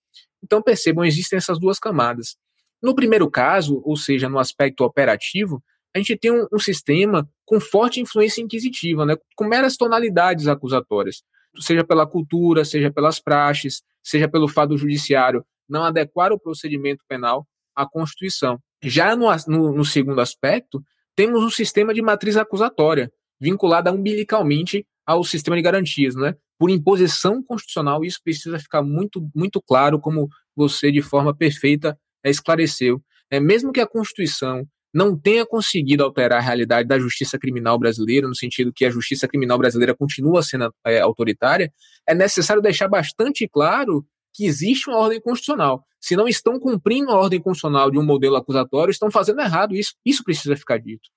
Então, 0.43 0.63
percebam, 0.63 1.05
existem 1.05 1.37
essas 1.37 1.59
duas 1.59 1.79
camadas. 1.79 2.37
No 2.83 2.95
primeiro 2.95 3.31
caso, 3.31 3.81
ou 3.85 3.97
seja, 3.97 4.29
no 4.29 4.39
aspecto 4.39 4.85
operativo, 4.85 5.63
a 5.95 5.99
gente 5.99 6.17
tem 6.17 6.31
um, 6.31 6.47
um 6.53 6.59
sistema 6.59 7.29
com 7.45 7.61
forte 7.61 8.01
influência 8.01 8.41
inquisitiva, 8.41 9.05
né, 9.05 9.17
com 9.37 9.45
meras 9.45 9.77
tonalidades 9.77 10.47
acusatórias, 10.47 11.23
seja 11.59 11.85
pela 11.85 12.07
cultura, 12.07 12.65
seja 12.65 12.91
pelas 12.91 13.21
praxes, 13.21 13.83
seja 14.03 14.29
pelo 14.29 14.49
fato 14.49 14.71
do 14.71 14.79
judiciário 14.79 15.45
não 15.69 15.85
adequar 15.85 16.33
o 16.33 16.39
procedimento 16.39 17.05
penal 17.09 17.47
à 17.77 17.87
Constituição. 17.87 18.59
Já 18.83 19.15
no, 19.15 19.27
no, 19.47 19.73
no 19.73 19.85
segundo 19.85 20.21
aspecto, 20.21 20.83
temos 21.15 21.45
um 21.45 21.51
sistema 21.51 21.95
de 21.95 22.03
matriz 22.03 22.37
acusatória, 22.37 23.13
vinculada 23.41 23.93
umbilicalmente 23.93 24.87
ao 25.11 25.25
sistema 25.25 25.57
de 25.57 25.63
garantias, 25.63 26.15
né? 26.15 26.37
Por 26.57 26.71
imposição 26.71 27.43
constitucional, 27.43 28.05
isso 28.05 28.21
precisa 28.23 28.59
ficar 28.59 28.81
muito, 28.83 29.29
muito 29.35 29.61
claro, 29.61 29.99
como 29.99 30.29
você 30.55 30.93
de 30.93 31.03
forma 31.03 31.35
perfeita 31.35 31.99
esclareceu. 32.25 33.03
É, 33.31 33.41
mesmo 33.41 33.73
que 33.73 33.81
a 33.81 33.87
Constituição 33.87 34.65
não 34.95 35.19
tenha 35.19 35.45
conseguido 35.45 36.05
alterar 36.05 36.39
a 36.39 36.43
realidade 36.43 36.87
da 36.87 36.99
justiça 36.99 37.39
criminal 37.39 37.79
brasileira, 37.79 38.29
no 38.29 38.37
sentido 38.37 38.73
que 38.73 38.85
a 38.85 38.91
justiça 38.91 39.27
criminal 39.27 39.59
brasileira 39.59 39.97
continua 39.97 40.43
sendo 40.43 40.73
é, 40.87 41.01
autoritária, 41.01 41.73
é 42.09 42.15
necessário 42.15 42.63
deixar 42.63 42.89
bastante 42.89 43.49
claro 43.49 44.05
que 44.33 44.47
existe 44.47 44.89
uma 44.89 44.99
ordem 44.99 45.21
constitucional. 45.21 45.85
Se 46.01 46.15
não 46.15 46.29
estão 46.29 46.59
cumprindo 46.59 47.11
a 47.11 47.19
ordem 47.19 47.41
constitucional 47.41 47.91
de 47.91 47.99
um 47.99 48.05
modelo 48.05 48.37
acusatório, 48.37 48.93
estão 48.93 49.11
fazendo 49.11 49.41
errado. 49.41 49.75
Isso, 49.75 49.95
isso 50.05 50.23
precisa 50.23 50.57
ficar 50.57 50.79
dito. 50.79 51.09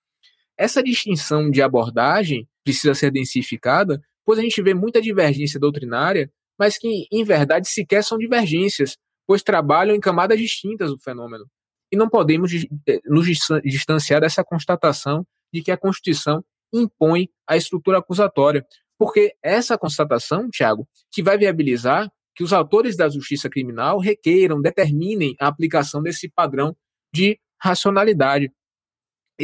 Essa 0.58 0.84
distinção 0.84 1.50
de 1.50 1.62
abordagem 1.62 2.48
precisa 2.64 2.94
ser 2.94 3.12
densificada, 3.12 4.02
pois 4.26 4.40
a 4.40 4.42
gente 4.42 4.62
vê 4.62 4.74
muita 4.74 5.02
divergência 5.02 5.60
doutrinária, 5.60 6.32
mas 6.58 6.78
que, 6.78 7.08
em 7.12 7.24
verdade, 7.24 7.68
sequer 7.68 8.04
são 8.04 8.18
divergências, 8.18 8.98
pois 9.28 9.42
trabalham 9.42 9.96
em 9.96 10.00
camadas 10.00 10.40
distintas 10.40 10.92
do 10.92 11.00
fenômeno. 11.00 11.46
E 11.92 11.98
não 11.98 12.10
podemos 12.10 12.52
eh, 12.54 13.00
nos 13.06 13.28
distanciar 13.64 14.22
dessa 14.22 14.44
constatação 14.44 15.26
de 15.54 15.62
que 15.62 15.72
a 15.72 15.78
Constituição 15.78 16.44
impõe 16.74 17.30
a 17.48 17.56
estrutura 17.56 18.00
acusatória, 18.00 18.66
porque 18.98 19.36
essa 19.44 19.78
constatação, 19.78 20.50
Tiago, 20.50 20.88
que 21.12 21.22
vai 21.22 21.38
viabilizar 21.38 22.10
que 22.36 22.44
os 22.44 22.52
autores 22.52 22.98
da 22.98 23.10
justiça 23.10 23.50
criminal 23.50 24.00
requeiram, 24.00 24.62
determinem 24.62 25.36
a 25.40 25.48
aplicação 25.48 26.02
desse 26.02 26.30
padrão 26.30 26.76
de 27.14 27.40
racionalidade 27.62 28.52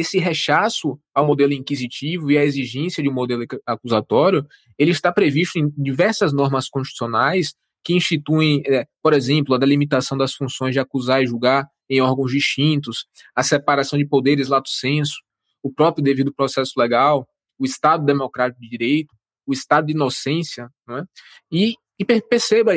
esse 0.00 0.18
rechaço 0.18 0.98
ao 1.14 1.26
modelo 1.26 1.52
inquisitivo 1.52 2.30
e 2.30 2.38
à 2.38 2.44
exigência 2.44 3.02
de 3.02 3.08
um 3.08 3.12
modelo 3.12 3.44
acusatório, 3.66 4.46
ele 4.78 4.90
está 4.90 5.12
previsto 5.12 5.58
em 5.58 5.70
diversas 5.76 6.32
normas 6.32 6.68
constitucionais 6.68 7.54
que 7.82 7.94
instituem, 7.94 8.62
é, 8.66 8.86
por 9.02 9.12
exemplo, 9.12 9.54
a 9.54 9.58
delimitação 9.58 10.16
das 10.16 10.34
funções 10.34 10.72
de 10.72 10.80
acusar 10.80 11.22
e 11.22 11.26
julgar 11.26 11.66
em 11.88 12.00
órgãos 12.00 12.30
distintos, 12.30 13.06
a 13.34 13.42
separação 13.42 13.98
de 13.98 14.06
poderes 14.06 14.48
lato 14.48 14.68
sensu, 14.68 15.16
o 15.62 15.72
próprio 15.72 16.04
devido 16.04 16.32
processo 16.32 16.72
legal, 16.78 17.26
o 17.58 17.64
Estado 17.64 18.04
democrático 18.04 18.60
de 18.60 18.68
direito, 18.68 19.14
o 19.46 19.52
Estado 19.52 19.86
de 19.86 19.92
inocência, 19.92 20.70
é? 20.88 21.02
e, 21.50 21.74
e 21.98 22.04
perceba, 22.04 22.72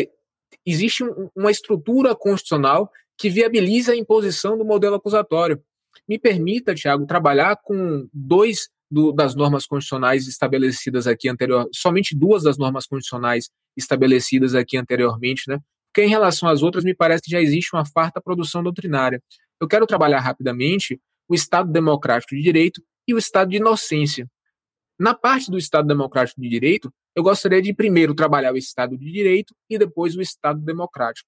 existe 0.65 1.03
um, 1.03 1.30
uma 1.36 1.51
estrutura 1.51 2.15
constitucional 2.15 2.89
que 3.18 3.30
viabiliza 3.30 3.92
a 3.92 3.96
imposição 3.96 4.58
do 4.58 4.65
modelo 4.65 4.96
acusatório. 4.96 5.62
Me 6.07 6.19
permita, 6.19 6.75
Tiago, 6.75 7.05
trabalhar 7.05 7.57
com 7.63 8.07
dois 8.13 8.69
do, 8.91 9.12
das 9.12 9.36
normas 9.36 9.65
constitucionais 9.65 10.27
estabelecidas 10.27 11.07
aqui 11.07 11.29
anterior, 11.29 11.67
somente 11.74 12.15
duas 12.15 12.43
das 12.43 12.57
normas 12.57 12.86
constitucionais 12.86 13.50
estabelecidas 13.75 14.53
aqui 14.53 14.77
anteriormente, 14.77 15.43
né? 15.48 15.60
Porque 15.88 16.05
em 16.05 16.10
relação 16.10 16.50
às 16.50 16.62
outras, 16.62 16.83
me 16.83 16.95
parece 16.95 17.24
que 17.24 17.31
já 17.31 17.41
existe 17.41 17.75
uma 17.75 17.86
farta 17.86 18.22
produção 18.22 18.63
doutrinária. 18.63 19.22
Eu 19.62 19.67
quero 19.67 19.86
trabalhar 19.86 20.19
rapidamente 20.19 21.00
o 21.27 21.36
Estado 21.36 21.72
democrático 21.72 22.36
de 22.36 22.41
direito 22.41 22.81
e 23.07 23.13
o 23.13 23.17
Estado 23.17 23.50
de 23.50 23.57
inocência. 23.57 24.27
Na 25.00 25.13
parte 25.13 25.50
do 25.50 25.57
Estado 25.57 25.88
democrático 25.88 26.41
de 26.41 26.50
direito, 26.50 26.91
eu 27.15 27.24
gostaria 27.24 27.62
de 27.62 27.74
primeiro 27.74 28.13
trabalhar 28.13 28.53
o 28.53 28.57
Estado 28.57 28.98
de 28.98 29.12
direito 29.12 29.55
e 29.69 29.77
depois 29.77 30.15
o 30.15 30.22
Estado 30.22 30.60
democrático. 30.60 31.27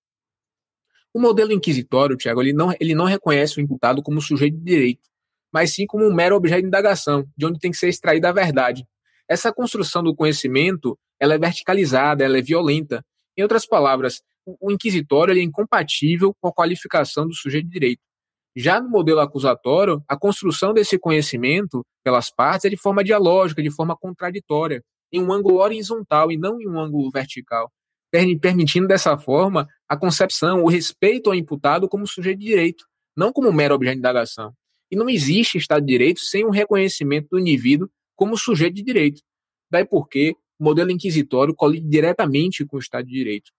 O 1.15 1.19
modelo 1.21 1.53
inquisitório, 1.53 2.17
Tiago, 2.17 2.41
ele 2.41 2.51
não, 2.51 2.73
ele 2.77 2.93
não 2.93 3.05
reconhece 3.05 3.57
o 3.57 3.61
imputado 3.61 4.03
como 4.03 4.21
sujeito 4.21 4.57
de 4.57 4.65
direito, 4.65 5.07
mas 5.49 5.73
sim 5.73 5.85
como 5.85 6.05
um 6.05 6.13
mero 6.13 6.35
objeto 6.35 6.63
de 6.63 6.67
indagação, 6.67 7.25
de 7.37 7.45
onde 7.45 7.57
tem 7.57 7.71
que 7.71 7.77
ser 7.77 7.87
extraída 7.87 8.27
a 8.27 8.33
verdade. 8.33 8.85
Essa 9.25 9.53
construção 9.53 10.03
do 10.03 10.13
conhecimento, 10.13 10.99
ela 11.17 11.35
é 11.35 11.37
verticalizada, 11.37 12.25
ela 12.25 12.37
é 12.37 12.41
violenta. 12.41 13.01
Em 13.37 13.43
outras 13.43 13.65
palavras, 13.65 14.21
o 14.59 14.69
inquisitório 14.69 15.33
é 15.33 15.41
incompatível 15.41 16.35
com 16.37 16.49
a 16.49 16.53
qualificação 16.53 17.25
do 17.25 17.33
sujeito 17.33 17.67
de 17.67 17.71
direito. 17.71 18.01
Já 18.53 18.81
no 18.81 18.89
modelo 18.89 19.21
acusatório, 19.21 20.03
a 20.09 20.19
construção 20.19 20.73
desse 20.73 20.99
conhecimento 20.99 21.81
pelas 22.03 22.29
partes 22.29 22.65
é 22.65 22.69
de 22.69 22.75
forma 22.75 23.01
dialógica, 23.05 23.63
de 23.63 23.71
forma 23.71 23.95
contraditória, 23.95 24.83
em 25.13 25.23
um 25.23 25.31
ângulo 25.31 25.61
horizontal 25.61 26.29
e 26.29 26.37
não 26.37 26.59
em 26.59 26.67
um 26.67 26.77
ângulo 26.77 27.09
vertical 27.09 27.71
permitindo 28.39 28.87
dessa 28.87 29.17
forma 29.17 29.67
a 29.87 29.97
concepção, 29.97 30.63
o 30.63 30.69
respeito 30.69 31.29
ao 31.29 31.35
imputado 31.35 31.87
como 31.87 32.07
sujeito 32.07 32.39
de 32.39 32.45
direito, 32.45 32.85
não 33.15 33.31
como 33.31 33.51
mero 33.51 33.75
objeto 33.75 33.95
de 33.95 33.99
indagação. 33.99 34.53
E 34.91 34.95
não 34.95 35.09
existe 35.09 35.57
Estado 35.57 35.85
de 35.85 35.91
Direito 35.91 36.19
sem 36.19 36.45
um 36.45 36.49
reconhecimento 36.49 37.29
do 37.31 37.39
indivíduo 37.39 37.89
como 38.15 38.37
sujeito 38.37 38.75
de 38.75 38.83
direito. 38.83 39.21
Daí 39.69 39.85
porque 39.85 40.35
o 40.59 40.63
modelo 40.63 40.91
inquisitório 40.91 41.53
colide 41.53 41.87
diretamente 41.87 42.65
com 42.65 42.77
o 42.77 42.79
Estado 42.79 43.05
de 43.05 43.13
Direito. 43.13 43.51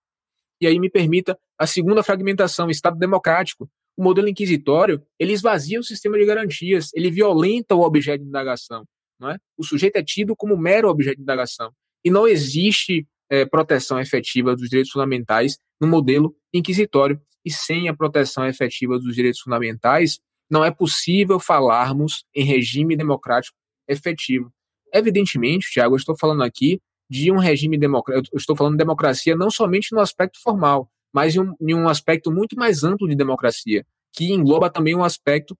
E 0.60 0.66
aí 0.66 0.78
me 0.78 0.88
permita 0.88 1.38
a 1.58 1.66
segunda 1.66 2.02
fragmentação, 2.02 2.70
Estado 2.70 2.98
democrático. 2.98 3.68
O 3.96 4.02
modelo 4.02 4.28
inquisitório, 4.28 5.02
ele 5.18 5.32
esvazia 5.32 5.80
o 5.80 5.84
sistema 5.84 6.18
de 6.18 6.24
garantias, 6.24 6.90
ele 6.94 7.10
violenta 7.10 7.74
o 7.74 7.82
objeto 7.82 8.22
de 8.22 8.28
indagação. 8.28 8.84
Não 9.18 9.30
é? 9.30 9.38
O 9.56 9.64
sujeito 9.64 9.96
é 9.96 10.02
tido 10.02 10.36
como 10.36 10.56
mero 10.56 10.88
objeto 10.88 11.16
de 11.16 11.22
indagação. 11.22 11.72
E 12.04 12.10
não 12.10 12.26
existe 12.26 13.06
é, 13.30 13.44
proteção 13.44 14.00
efetiva 14.00 14.54
dos 14.54 14.68
direitos 14.68 14.92
fundamentais 14.92 15.58
no 15.80 15.86
modelo 15.86 16.34
inquisitório. 16.52 17.20
E 17.44 17.50
sem 17.50 17.88
a 17.88 17.94
proteção 17.94 18.46
efetiva 18.46 18.98
dos 18.98 19.14
direitos 19.14 19.40
fundamentais, 19.40 20.18
não 20.50 20.64
é 20.64 20.70
possível 20.70 21.38
falarmos 21.38 22.24
em 22.34 22.44
regime 22.44 22.96
democrático 22.96 23.56
efetivo. 23.88 24.52
Evidentemente, 24.92 25.70
Tiago, 25.70 25.94
eu 25.94 25.98
estou 25.98 26.16
falando 26.18 26.42
aqui 26.42 26.80
de 27.08 27.30
um 27.30 27.38
regime 27.38 27.78
democrático, 27.78 28.34
eu 28.34 28.38
estou 28.38 28.56
falando 28.56 28.72
de 28.72 28.78
democracia 28.78 29.36
não 29.36 29.50
somente 29.50 29.92
no 29.92 30.00
aspecto 30.00 30.40
formal, 30.42 30.90
mas 31.12 31.36
em 31.36 31.40
um, 31.40 31.54
em 31.60 31.74
um 31.74 31.88
aspecto 31.88 32.32
muito 32.32 32.56
mais 32.56 32.82
amplo 32.82 33.08
de 33.08 33.14
democracia, 33.14 33.86
que 34.12 34.32
engloba 34.32 34.70
também 34.70 34.94
um 34.94 35.04
aspecto 35.04 35.56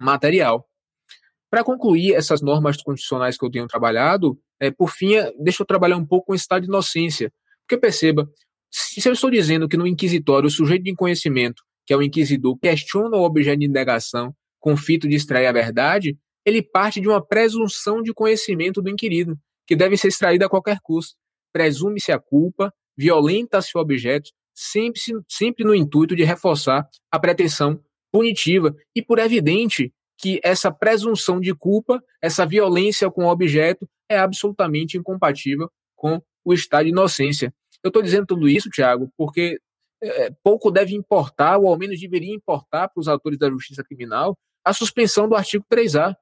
material. 0.00 0.66
Para 1.50 1.64
concluir 1.64 2.14
essas 2.14 2.42
normas 2.42 2.76
constitucionais 2.82 3.38
que 3.38 3.44
eu 3.44 3.50
tenho 3.50 3.66
trabalhado, 3.66 4.38
é, 4.60 4.70
por 4.70 4.90
fim, 4.90 5.14
é, 5.14 5.32
deixa 5.38 5.62
eu 5.62 5.66
trabalhar 5.66 5.96
um 5.96 6.06
pouco 6.06 6.26
com 6.26 6.32
o 6.32 6.36
estado 6.36 6.62
de 6.62 6.68
inocência. 6.68 7.32
Porque 7.66 7.80
perceba, 7.80 8.28
se 8.70 9.06
eu 9.08 9.12
estou 9.12 9.30
dizendo 9.30 9.68
que 9.68 9.76
no 9.76 9.86
inquisitório 9.86 10.46
o 10.46 10.50
sujeito 10.50 10.84
de 10.84 10.94
conhecimento, 10.94 11.62
que 11.86 11.92
é 11.92 11.96
o 11.96 12.02
inquisidor, 12.02 12.58
questiona 12.58 13.16
o 13.16 13.22
objeto 13.22 13.60
de 13.60 13.66
indagação 13.66 14.34
com 14.60 14.76
fito 14.76 15.08
de 15.08 15.14
extrair 15.14 15.46
a 15.46 15.52
verdade, 15.52 16.16
ele 16.44 16.62
parte 16.62 17.00
de 17.00 17.08
uma 17.08 17.24
presunção 17.24 18.02
de 18.02 18.12
conhecimento 18.12 18.82
do 18.82 18.90
inquirido, 18.90 19.38
que 19.66 19.76
deve 19.76 19.96
ser 19.96 20.08
extraída 20.08 20.46
a 20.46 20.48
qualquer 20.48 20.78
custo. 20.82 21.14
Presume-se 21.52 22.10
a 22.10 22.18
culpa, 22.18 22.72
violenta-se 22.96 23.76
o 23.76 23.80
objeto, 23.80 24.30
sempre, 24.54 25.00
sempre 25.28 25.64
no 25.64 25.74
intuito 25.74 26.16
de 26.16 26.24
reforçar 26.24 26.88
a 27.10 27.18
pretensão 27.18 27.80
punitiva. 28.10 28.74
E 28.94 29.02
por 29.02 29.18
evidente 29.18 29.92
que 30.18 30.40
essa 30.42 30.72
presunção 30.72 31.38
de 31.38 31.54
culpa, 31.54 32.02
essa 32.20 32.44
violência 32.44 33.10
com 33.10 33.24
o 33.24 33.30
objeto, 33.30 33.88
é 34.08 34.18
absolutamente 34.18 34.96
incompatível 34.96 35.70
com 35.96 36.20
o 36.44 36.52
estado 36.52 36.84
de 36.84 36.90
inocência. 36.90 37.52
Eu 37.82 37.88
estou 37.88 38.02
dizendo 38.02 38.26
tudo 38.26 38.48
isso, 38.48 38.70
Tiago, 38.70 39.10
porque 39.16 39.60
é, 40.02 40.30
pouco 40.42 40.70
deve 40.70 40.94
importar, 40.94 41.58
ou 41.58 41.68
ao 41.68 41.78
menos 41.78 42.00
deveria 42.00 42.34
importar 42.34 42.88
para 42.88 43.00
os 43.00 43.08
autores 43.08 43.38
da 43.38 43.50
justiça 43.50 43.82
criminal, 43.84 44.36
a 44.64 44.72
suspensão 44.72 45.28
do 45.28 45.34
artigo 45.34 45.64
3A, 45.70 46.14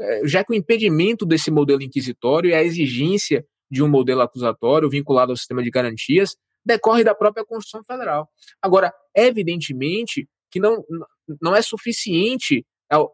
é, 0.00 0.26
já 0.26 0.44
que 0.44 0.52
o 0.52 0.56
impedimento 0.56 1.24
desse 1.24 1.50
modelo 1.50 1.82
inquisitório 1.82 2.50
e 2.50 2.54
a 2.54 2.62
exigência 2.62 3.44
de 3.70 3.82
um 3.82 3.88
modelo 3.88 4.20
acusatório 4.20 4.88
vinculado 4.88 5.32
ao 5.32 5.36
sistema 5.36 5.62
de 5.62 5.70
garantias 5.70 6.36
decorre 6.64 7.02
da 7.02 7.14
própria 7.14 7.44
Constituição 7.44 7.82
Federal. 7.82 8.28
Agora, 8.60 8.92
evidentemente 9.16 10.28
que 10.50 10.60
não, 10.60 10.84
não 11.40 11.56
é 11.56 11.62
suficiente 11.62 12.64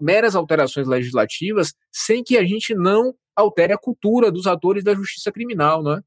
meras 0.01 0.35
alterações 0.35 0.89
legislativas 0.89 1.73
sem 1.93 2.25
que 2.25 2.37
a 2.37 2.45
gente 2.45 2.75
não 2.75 3.15
altere 3.41 3.73
a 3.73 3.79
cultura 3.79 4.31
dos 4.31 4.47
atores 4.47 4.83
da 4.83 4.95
justiça 4.95 5.31
criminal, 5.31 5.83
não 5.83 5.93
é? 5.93 6.03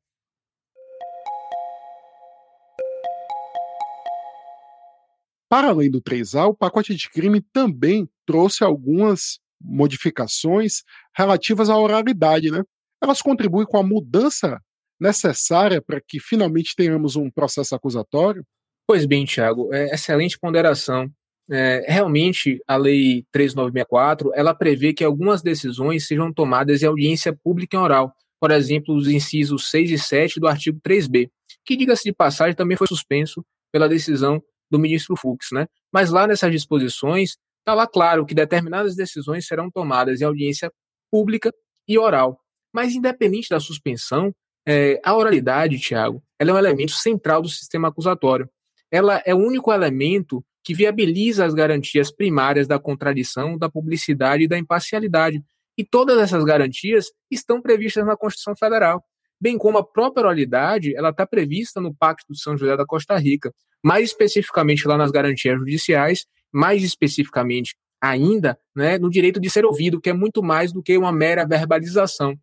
Para 5.50 5.69
além 5.69 5.91
do 5.91 6.01
3A, 6.01 6.47
o 6.47 6.53
pacote 6.53 6.95
de 6.95 7.09
crime 7.09 7.41
também 7.41 8.09
trouxe 8.25 8.63
algumas 8.63 9.39
modificações 9.59 10.83
relativas 11.15 11.70
à 11.70 11.77
oralidade, 11.77 12.50
né? 12.50 12.63
Elas 13.01 13.22
contribuem 13.22 13.65
com 13.65 13.77
a 13.77 13.83
mudança 13.83 14.61
necessária 15.00 15.81
para 15.81 16.00
que 16.00 16.20
finalmente 16.20 16.75
tenhamos 16.75 17.15
um 17.15 17.29
processo 17.29 17.75
acusatório? 17.75 18.46
Pois 18.87 19.05
bem, 19.05 19.25
Tiago, 19.25 19.74
é 19.74 19.94
excelente 19.94 20.37
ponderação. 20.39 21.11
É, 21.51 21.83
realmente, 21.85 22.61
a 22.66 22.77
Lei 22.77 23.25
3964, 23.31 24.31
ela 24.33 24.55
prevê 24.55 24.94
que 24.94 25.03
algumas 25.03 25.42
decisões 25.42 26.07
sejam 26.07 26.31
tomadas 26.31 26.81
em 26.81 26.85
audiência 26.85 27.37
pública 27.44 27.75
e 27.75 27.79
oral, 27.79 28.14
por 28.40 28.51
exemplo, 28.51 28.96
os 28.96 29.07
incisos 29.07 29.70
6 29.70 29.92
e 29.92 30.00
7 30.00 30.40
do 30.40 30.48
artigo 30.48 30.79
3b, 30.79 31.29
que, 31.66 31.75
diga-se 31.75 32.05
de 32.05 32.14
passagem, 32.14 32.55
também 32.55 32.77
foi 32.77 32.87
suspenso 32.87 33.46
pela 33.72 33.90
decisão 33.90 34.42
do 34.70 34.79
ministro 34.79 35.16
Fux. 35.16 35.48
Né? 35.51 35.68
Mas 35.94 36.09
lá 36.09 36.25
nessas 36.25 36.51
disposições, 36.51 37.37
está 37.59 37.74
lá 37.74 37.85
claro 37.85 38.25
que 38.25 38.33
determinadas 38.33 38.96
decisões 38.96 39.46
serão 39.46 39.70
tomadas 39.70 40.22
em 40.22 40.24
audiência 40.24 40.72
pública 41.11 41.53
e 41.87 42.00
oral. 42.00 42.40
Mas, 42.74 42.96
independente 42.96 43.50
da 43.50 43.59
suspensão, 43.59 44.33
é, 44.66 45.00
a 45.03 45.16
oralidade, 45.16 45.79
Tiago, 45.79 46.24
ela 46.40 46.51
é 46.51 46.53
um 46.53 46.57
elemento 46.57 46.94
central 46.94 47.42
do 47.42 47.50
sistema 47.50 47.90
acusatório. 47.90 48.50
Ela 48.90 49.22
é 49.25 49.35
o 49.35 49.37
único 49.37 49.72
elemento 49.74 50.44
que 50.63 50.74
viabiliza 50.74 51.45
as 51.45 51.53
garantias 51.53 52.11
primárias 52.11 52.67
da 52.67 52.79
contradição, 52.79 53.57
da 53.57 53.69
publicidade 53.69 54.43
e 54.43 54.47
da 54.47 54.57
imparcialidade. 54.57 55.41
E 55.77 55.83
todas 55.83 56.17
essas 56.19 56.43
garantias 56.43 57.07
estão 57.29 57.61
previstas 57.61 58.05
na 58.05 58.15
Constituição 58.15 58.55
Federal, 58.55 59.03
bem 59.39 59.57
como 59.57 59.77
a 59.77 59.83
própria 59.83 60.25
oralidade, 60.25 60.95
ela 60.95 61.09
está 61.09 61.25
prevista 61.25 61.81
no 61.81 61.93
Pacto 61.93 62.31
de 62.31 62.39
São 62.39 62.55
José 62.55 62.77
da 62.77 62.85
Costa 62.85 63.17
Rica, 63.17 63.51
mais 63.83 64.09
especificamente 64.09 64.87
lá 64.87 64.97
nas 64.97 65.09
garantias 65.09 65.57
judiciais, 65.57 66.25
mais 66.51 66.83
especificamente 66.83 67.75
ainda 68.00 68.57
né, 68.75 69.00
no 69.00 69.09
direito 69.09 69.39
de 69.39 69.50
ser 69.50 69.65
ouvido, 69.65 70.00
que 70.00 70.09
é 70.09 70.13
muito 70.13 70.43
mais 70.43 70.71
do 70.71 70.83
que 70.83 70.97
uma 70.97 71.11
mera 71.11 71.45
verbalização. 71.45 72.35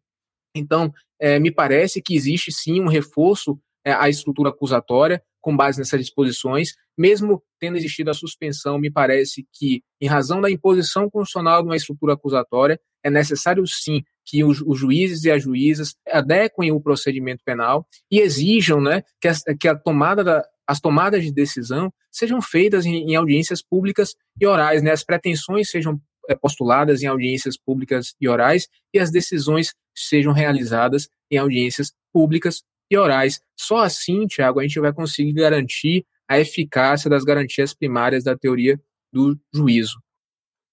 Então, 0.55 0.93
é, 1.21 1.39
me 1.39 1.53
parece 1.53 2.03
que 2.03 2.17
existe 2.17 2.51
sim 2.51 2.81
um 2.81 2.89
reforço 2.89 3.59
é, 3.85 3.93
à 3.93 4.09
estrutura 4.09 4.51
acusatória 4.51 5.23
com 5.41 5.57
base 5.57 5.79
nessas 5.79 6.01
disposições, 6.01 6.75
mesmo 6.97 7.43
tendo 7.61 7.77
existido 7.77 8.11
a 8.11 8.15
suspensão, 8.15 8.79
me 8.79 8.91
parece 8.91 9.47
que, 9.53 9.83
em 10.01 10.07
razão 10.07 10.41
da 10.41 10.51
imposição 10.51 11.09
constitucional 11.09 11.63
de 11.63 11.69
uma 11.69 11.77
estrutura 11.77 12.15
acusatória, 12.15 12.81
é 13.05 13.11
necessário 13.11 13.67
sim 13.67 14.03
que 14.25 14.45
os, 14.45 14.59
juízes 14.79 15.25
e 15.25 15.31
as 15.31 15.43
juízas 15.43 15.95
adequem 16.09 16.71
o 16.71 16.81
procedimento 16.81 17.43
penal 17.45 17.87
e 18.11 18.21
exijam 18.21 18.81
né, 18.81 19.03
que, 19.21 19.29
a, 19.29 19.35
que 19.59 19.69
a 19.69 19.75
tomada 19.75 20.23
da, 20.23 20.45
as 20.67 20.81
tomadas 20.81 21.25
de 21.25 21.33
decisão 21.33 21.91
sejam 22.11 22.43
feitas 22.43 22.85
em, 22.85 23.11
em 23.11 23.17
audiências 23.17 23.63
públicas 23.63 24.15
e 24.39 24.47
orais, 24.47 24.83
né, 24.83 24.91
as 24.91 25.03
pretensões 25.03 25.71
sejam 25.71 25.99
é, 26.29 26.35
postuladas 26.35 27.03
em 27.03 27.07
audiências 27.07 27.57
públicas 27.57 28.15
e 28.21 28.29
orais 28.29 28.69
e 28.93 28.99
as 28.99 29.11
decisões 29.11 29.73
sejam 29.97 30.33
realizadas 30.33 31.09
em 31.31 31.39
audiências 31.39 31.93
públicas 32.13 32.63
e 32.91 32.97
orais. 32.97 33.41
Só 33.57 33.79
assim, 33.79 34.27
Tiago, 34.27 34.61
a 34.61 34.63
gente 34.63 34.81
vai 34.81 34.93
conseguir 34.93 35.33
garantir 35.33 36.07
a 36.29 36.39
eficácia 36.39 37.09
das 37.09 37.25
garantias 37.25 37.75
primárias 37.75 38.25
da 38.25 38.37
teoria 38.37 38.81
do 39.13 39.39
juízo. 39.53 40.03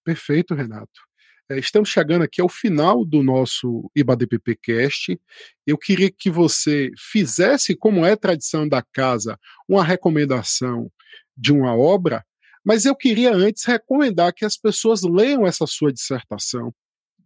Perfeito, 0.04 0.54
Renato. 0.54 1.02
É, 1.50 1.60
estamos 1.60 1.90
chegando 1.90 2.24
aqui 2.24 2.42
ao 2.42 2.50
final 2.50 3.06
do 3.06 3.22
nosso 3.22 3.90
IBADPP 3.96 4.58
Cast. 4.62 5.20
Eu 5.66 5.78
queria 5.78 6.12
que 6.12 6.30
você 6.30 6.92
fizesse, 6.98 7.76
como 7.76 8.06
é 8.06 8.16
tradição 8.16 8.68
da 8.68 8.82
casa, 8.82 9.40
uma 9.68 9.84
recomendação 9.84 10.92
de 11.38 11.54
uma 11.54 11.76
obra 11.76 12.26
mas 12.66 12.84
eu 12.84 12.96
queria 12.96 13.32
antes 13.32 13.64
recomendar 13.64 14.34
que 14.34 14.44
as 14.44 14.58
pessoas 14.58 15.04
leiam 15.04 15.46
essa 15.46 15.68
sua 15.68 15.94
dissertação 15.94 16.74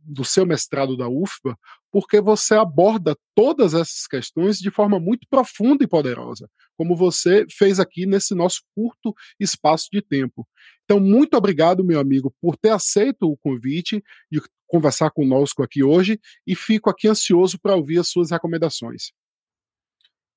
do 0.04 0.26
seu 0.26 0.46
mestrado 0.46 0.98
da 0.98 1.08
UFBA, 1.08 1.58
porque 1.92 2.22
você 2.22 2.56
aborda 2.56 3.18
todas 3.36 3.74
essas 3.74 4.08
questões 4.08 4.60
de 4.60 4.70
forma 4.70 5.00
muito 5.00 5.28
profunda 5.30 5.84
e 5.84 5.88
poderosa, 5.88 6.50
como 6.78 6.96
você 6.96 7.46
fez 7.50 7.80
aqui 7.80 8.06
nesse 8.06 8.36
nosso 8.36 8.62
curto 8.76 9.14
espaço 9.40 9.88
de 9.92 10.02
tempo. 10.02 10.48
Então, 10.86 11.00
muito 11.00 11.36
obrigado, 11.36 11.84
meu 11.84 12.00
amigo, 12.00 12.34
por 12.42 12.58
ter 12.58 12.70
aceito 12.70 13.24
o 13.24 13.38
convite 13.38 14.04
de 14.32 14.42
conversar 14.68 15.10
conosco 15.12 15.64
aqui 15.64 15.84
hoje 15.84 16.20
e 16.46 16.56
fico 16.56 16.90
aqui 16.90 17.08
ansioso 17.08 17.60
para 17.60 17.76
ouvir 17.76 18.00
as 18.00 18.08
suas 18.08 18.32
recomendações. 18.32 19.12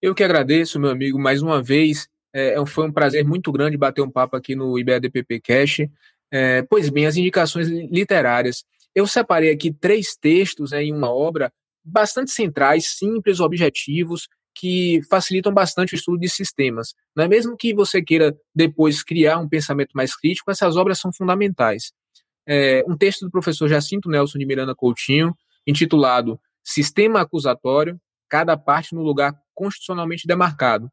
Eu 0.00 0.14
que 0.14 0.24
agradeço, 0.24 0.80
meu 0.80 0.90
amigo, 0.90 1.18
mais 1.18 1.42
uma 1.42 1.62
vez 1.62 2.08
é, 2.34 2.54
é 2.54 2.66
foi 2.66 2.88
um 2.88 2.92
prazer 2.92 3.24
muito 3.24 3.52
grande 3.52 3.76
bater 3.76 4.00
um 4.02 4.10
papo 4.10 4.36
aqui 4.36 4.56
no 4.56 4.78
IBADPP 4.78 5.40
Cash. 5.40 5.80
É, 6.30 6.62
pois 6.62 6.88
bem, 6.88 7.06
as 7.06 7.16
indicações 7.16 7.68
literárias. 7.68 8.64
Eu 8.94 9.07
separei 9.07 9.50
aqui 9.50 9.72
três 9.72 10.16
textos 10.16 10.72
né, 10.72 10.85
em 10.85 10.92
uma 10.92 11.11
obra 11.12 11.52
bastante 11.85 12.31
centrais, 12.31 12.88
simples, 12.98 13.40
objetivos, 13.40 14.28
que 14.55 15.00
facilitam 15.09 15.52
bastante 15.52 15.94
o 15.94 15.96
estudo 15.96 16.18
de 16.18 16.28
sistemas. 16.28 16.94
Não 17.16 17.24
é 17.24 17.28
mesmo 17.28 17.57
que 17.57 17.74
você 17.74 18.02
queira 18.02 18.37
depois 18.55 19.02
criar 19.02 19.38
um 19.38 19.48
pensamento 19.48 19.92
mais 19.94 20.14
crítico, 20.14 20.50
essas 20.50 20.76
obras 20.76 20.98
são 20.98 21.12
fundamentais. 21.12 21.92
É, 22.46 22.85
um 22.87 22.96
texto 22.96 23.24
do 23.24 23.31
professor 23.31 23.68
Jacinto 23.68 24.11
Nelson 24.11 24.38
de 24.38 24.44
Miranda 24.44 24.74
Coutinho, 24.74 25.35
intitulado 25.66 26.38
Sistema 26.62 27.22
Acusatório, 27.22 27.98
cada 28.28 28.57
parte 28.57 28.94
no 28.94 29.02
lugar 29.02 29.35
constitucionalmente 29.55 30.26
demarcado 30.26 30.90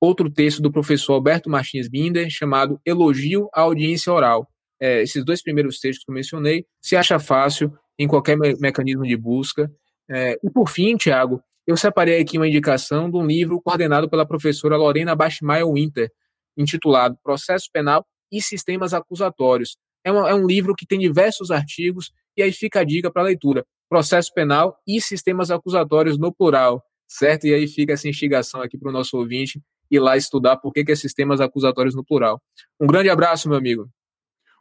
outro 0.00 0.30
texto 0.30 0.60
do 0.60 0.70
professor 0.70 1.14
Alberto 1.14 1.50
Martins 1.50 1.88
Binder, 1.88 2.28
chamado 2.30 2.80
Elogio 2.84 3.48
à 3.54 3.62
Audiência 3.62 4.12
Oral. 4.12 4.48
É, 4.80 5.02
esses 5.02 5.24
dois 5.24 5.42
primeiros 5.42 5.78
textos 5.78 6.04
que 6.04 6.10
eu 6.10 6.14
mencionei, 6.14 6.66
se 6.80 6.96
acha 6.96 7.18
fácil 7.18 7.72
em 7.98 8.06
qualquer 8.06 8.36
me 8.36 8.54
mecanismo 8.56 9.04
de 9.04 9.16
busca. 9.16 9.70
É, 10.08 10.38
e 10.42 10.50
por 10.50 10.68
fim, 10.68 10.96
Tiago, 10.96 11.42
eu 11.66 11.76
separei 11.76 12.20
aqui 12.20 12.36
uma 12.36 12.46
indicação 12.46 13.10
de 13.10 13.16
um 13.16 13.26
livro 13.26 13.60
coordenado 13.60 14.08
pela 14.08 14.26
professora 14.26 14.76
Lorena 14.76 15.14
Bachmeier 15.14 15.66
Winter, 15.66 16.10
intitulado 16.56 17.18
Processo 17.22 17.68
Penal 17.72 18.06
e 18.30 18.40
Sistemas 18.40 18.94
Acusatórios. 18.94 19.76
É, 20.04 20.12
uma, 20.12 20.30
é 20.30 20.34
um 20.34 20.46
livro 20.46 20.74
que 20.74 20.86
tem 20.86 20.98
diversos 20.98 21.50
artigos 21.50 22.12
e 22.36 22.42
aí 22.42 22.52
fica 22.52 22.80
a 22.80 22.84
dica 22.84 23.10
para 23.10 23.22
leitura. 23.22 23.64
Processo 23.88 24.32
Penal 24.32 24.76
e 24.86 25.00
Sistemas 25.00 25.50
Acusatórios 25.50 26.18
no 26.18 26.32
plural, 26.32 26.82
certo? 27.08 27.46
E 27.46 27.54
aí 27.54 27.66
fica 27.66 27.94
essa 27.94 28.08
instigação 28.08 28.60
aqui 28.60 28.78
para 28.78 28.90
o 28.90 28.92
nosso 28.92 29.16
ouvinte 29.16 29.60
ir 29.90 30.00
lá 30.00 30.16
estudar 30.16 30.56
por 30.56 30.72
que, 30.72 30.84
que 30.84 30.92
é 30.92 30.96
sistemas 30.96 31.40
acusatórios 31.40 31.94
no 31.94 32.04
plural. 32.04 32.40
Um 32.80 32.86
grande 32.86 33.08
abraço, 33.08 33.48
meu 33.48 33.58
amigo. 33.58 33.88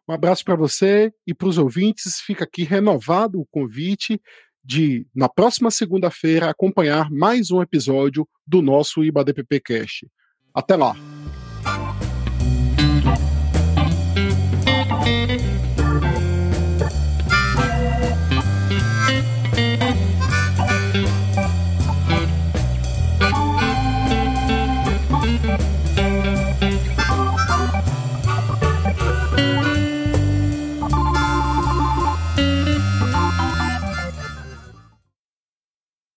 Um 0.08 0.14
abraço 0.14 0.46
para 0.46 0.56
você 0.56 1.12
e 1.26 1.34
para 1.34 1.48
os 1.48 1.58
ouvintes. 1.58 2.20
Fica 2.20 2.44
aqui 2.44 2.64
renovado 2.64 3.40
o 3.40 3.46
convite 3.46 4.22
de, 4.64 5.06
na 5.16 5.30
próxima 5.30 5.70
segunda-feira, 5.70 6.50
acompanhar 6.50 7.10
mais 7.12 7.52
um 7.52 7.62
episódio 7.62 8.28
do 8.46 8.62
nosso 8.62 9.04
IBADPP 9.04 9.60
Cast. 9.60 10.08
Até 10.54 10.76
lá! 10.76 11.15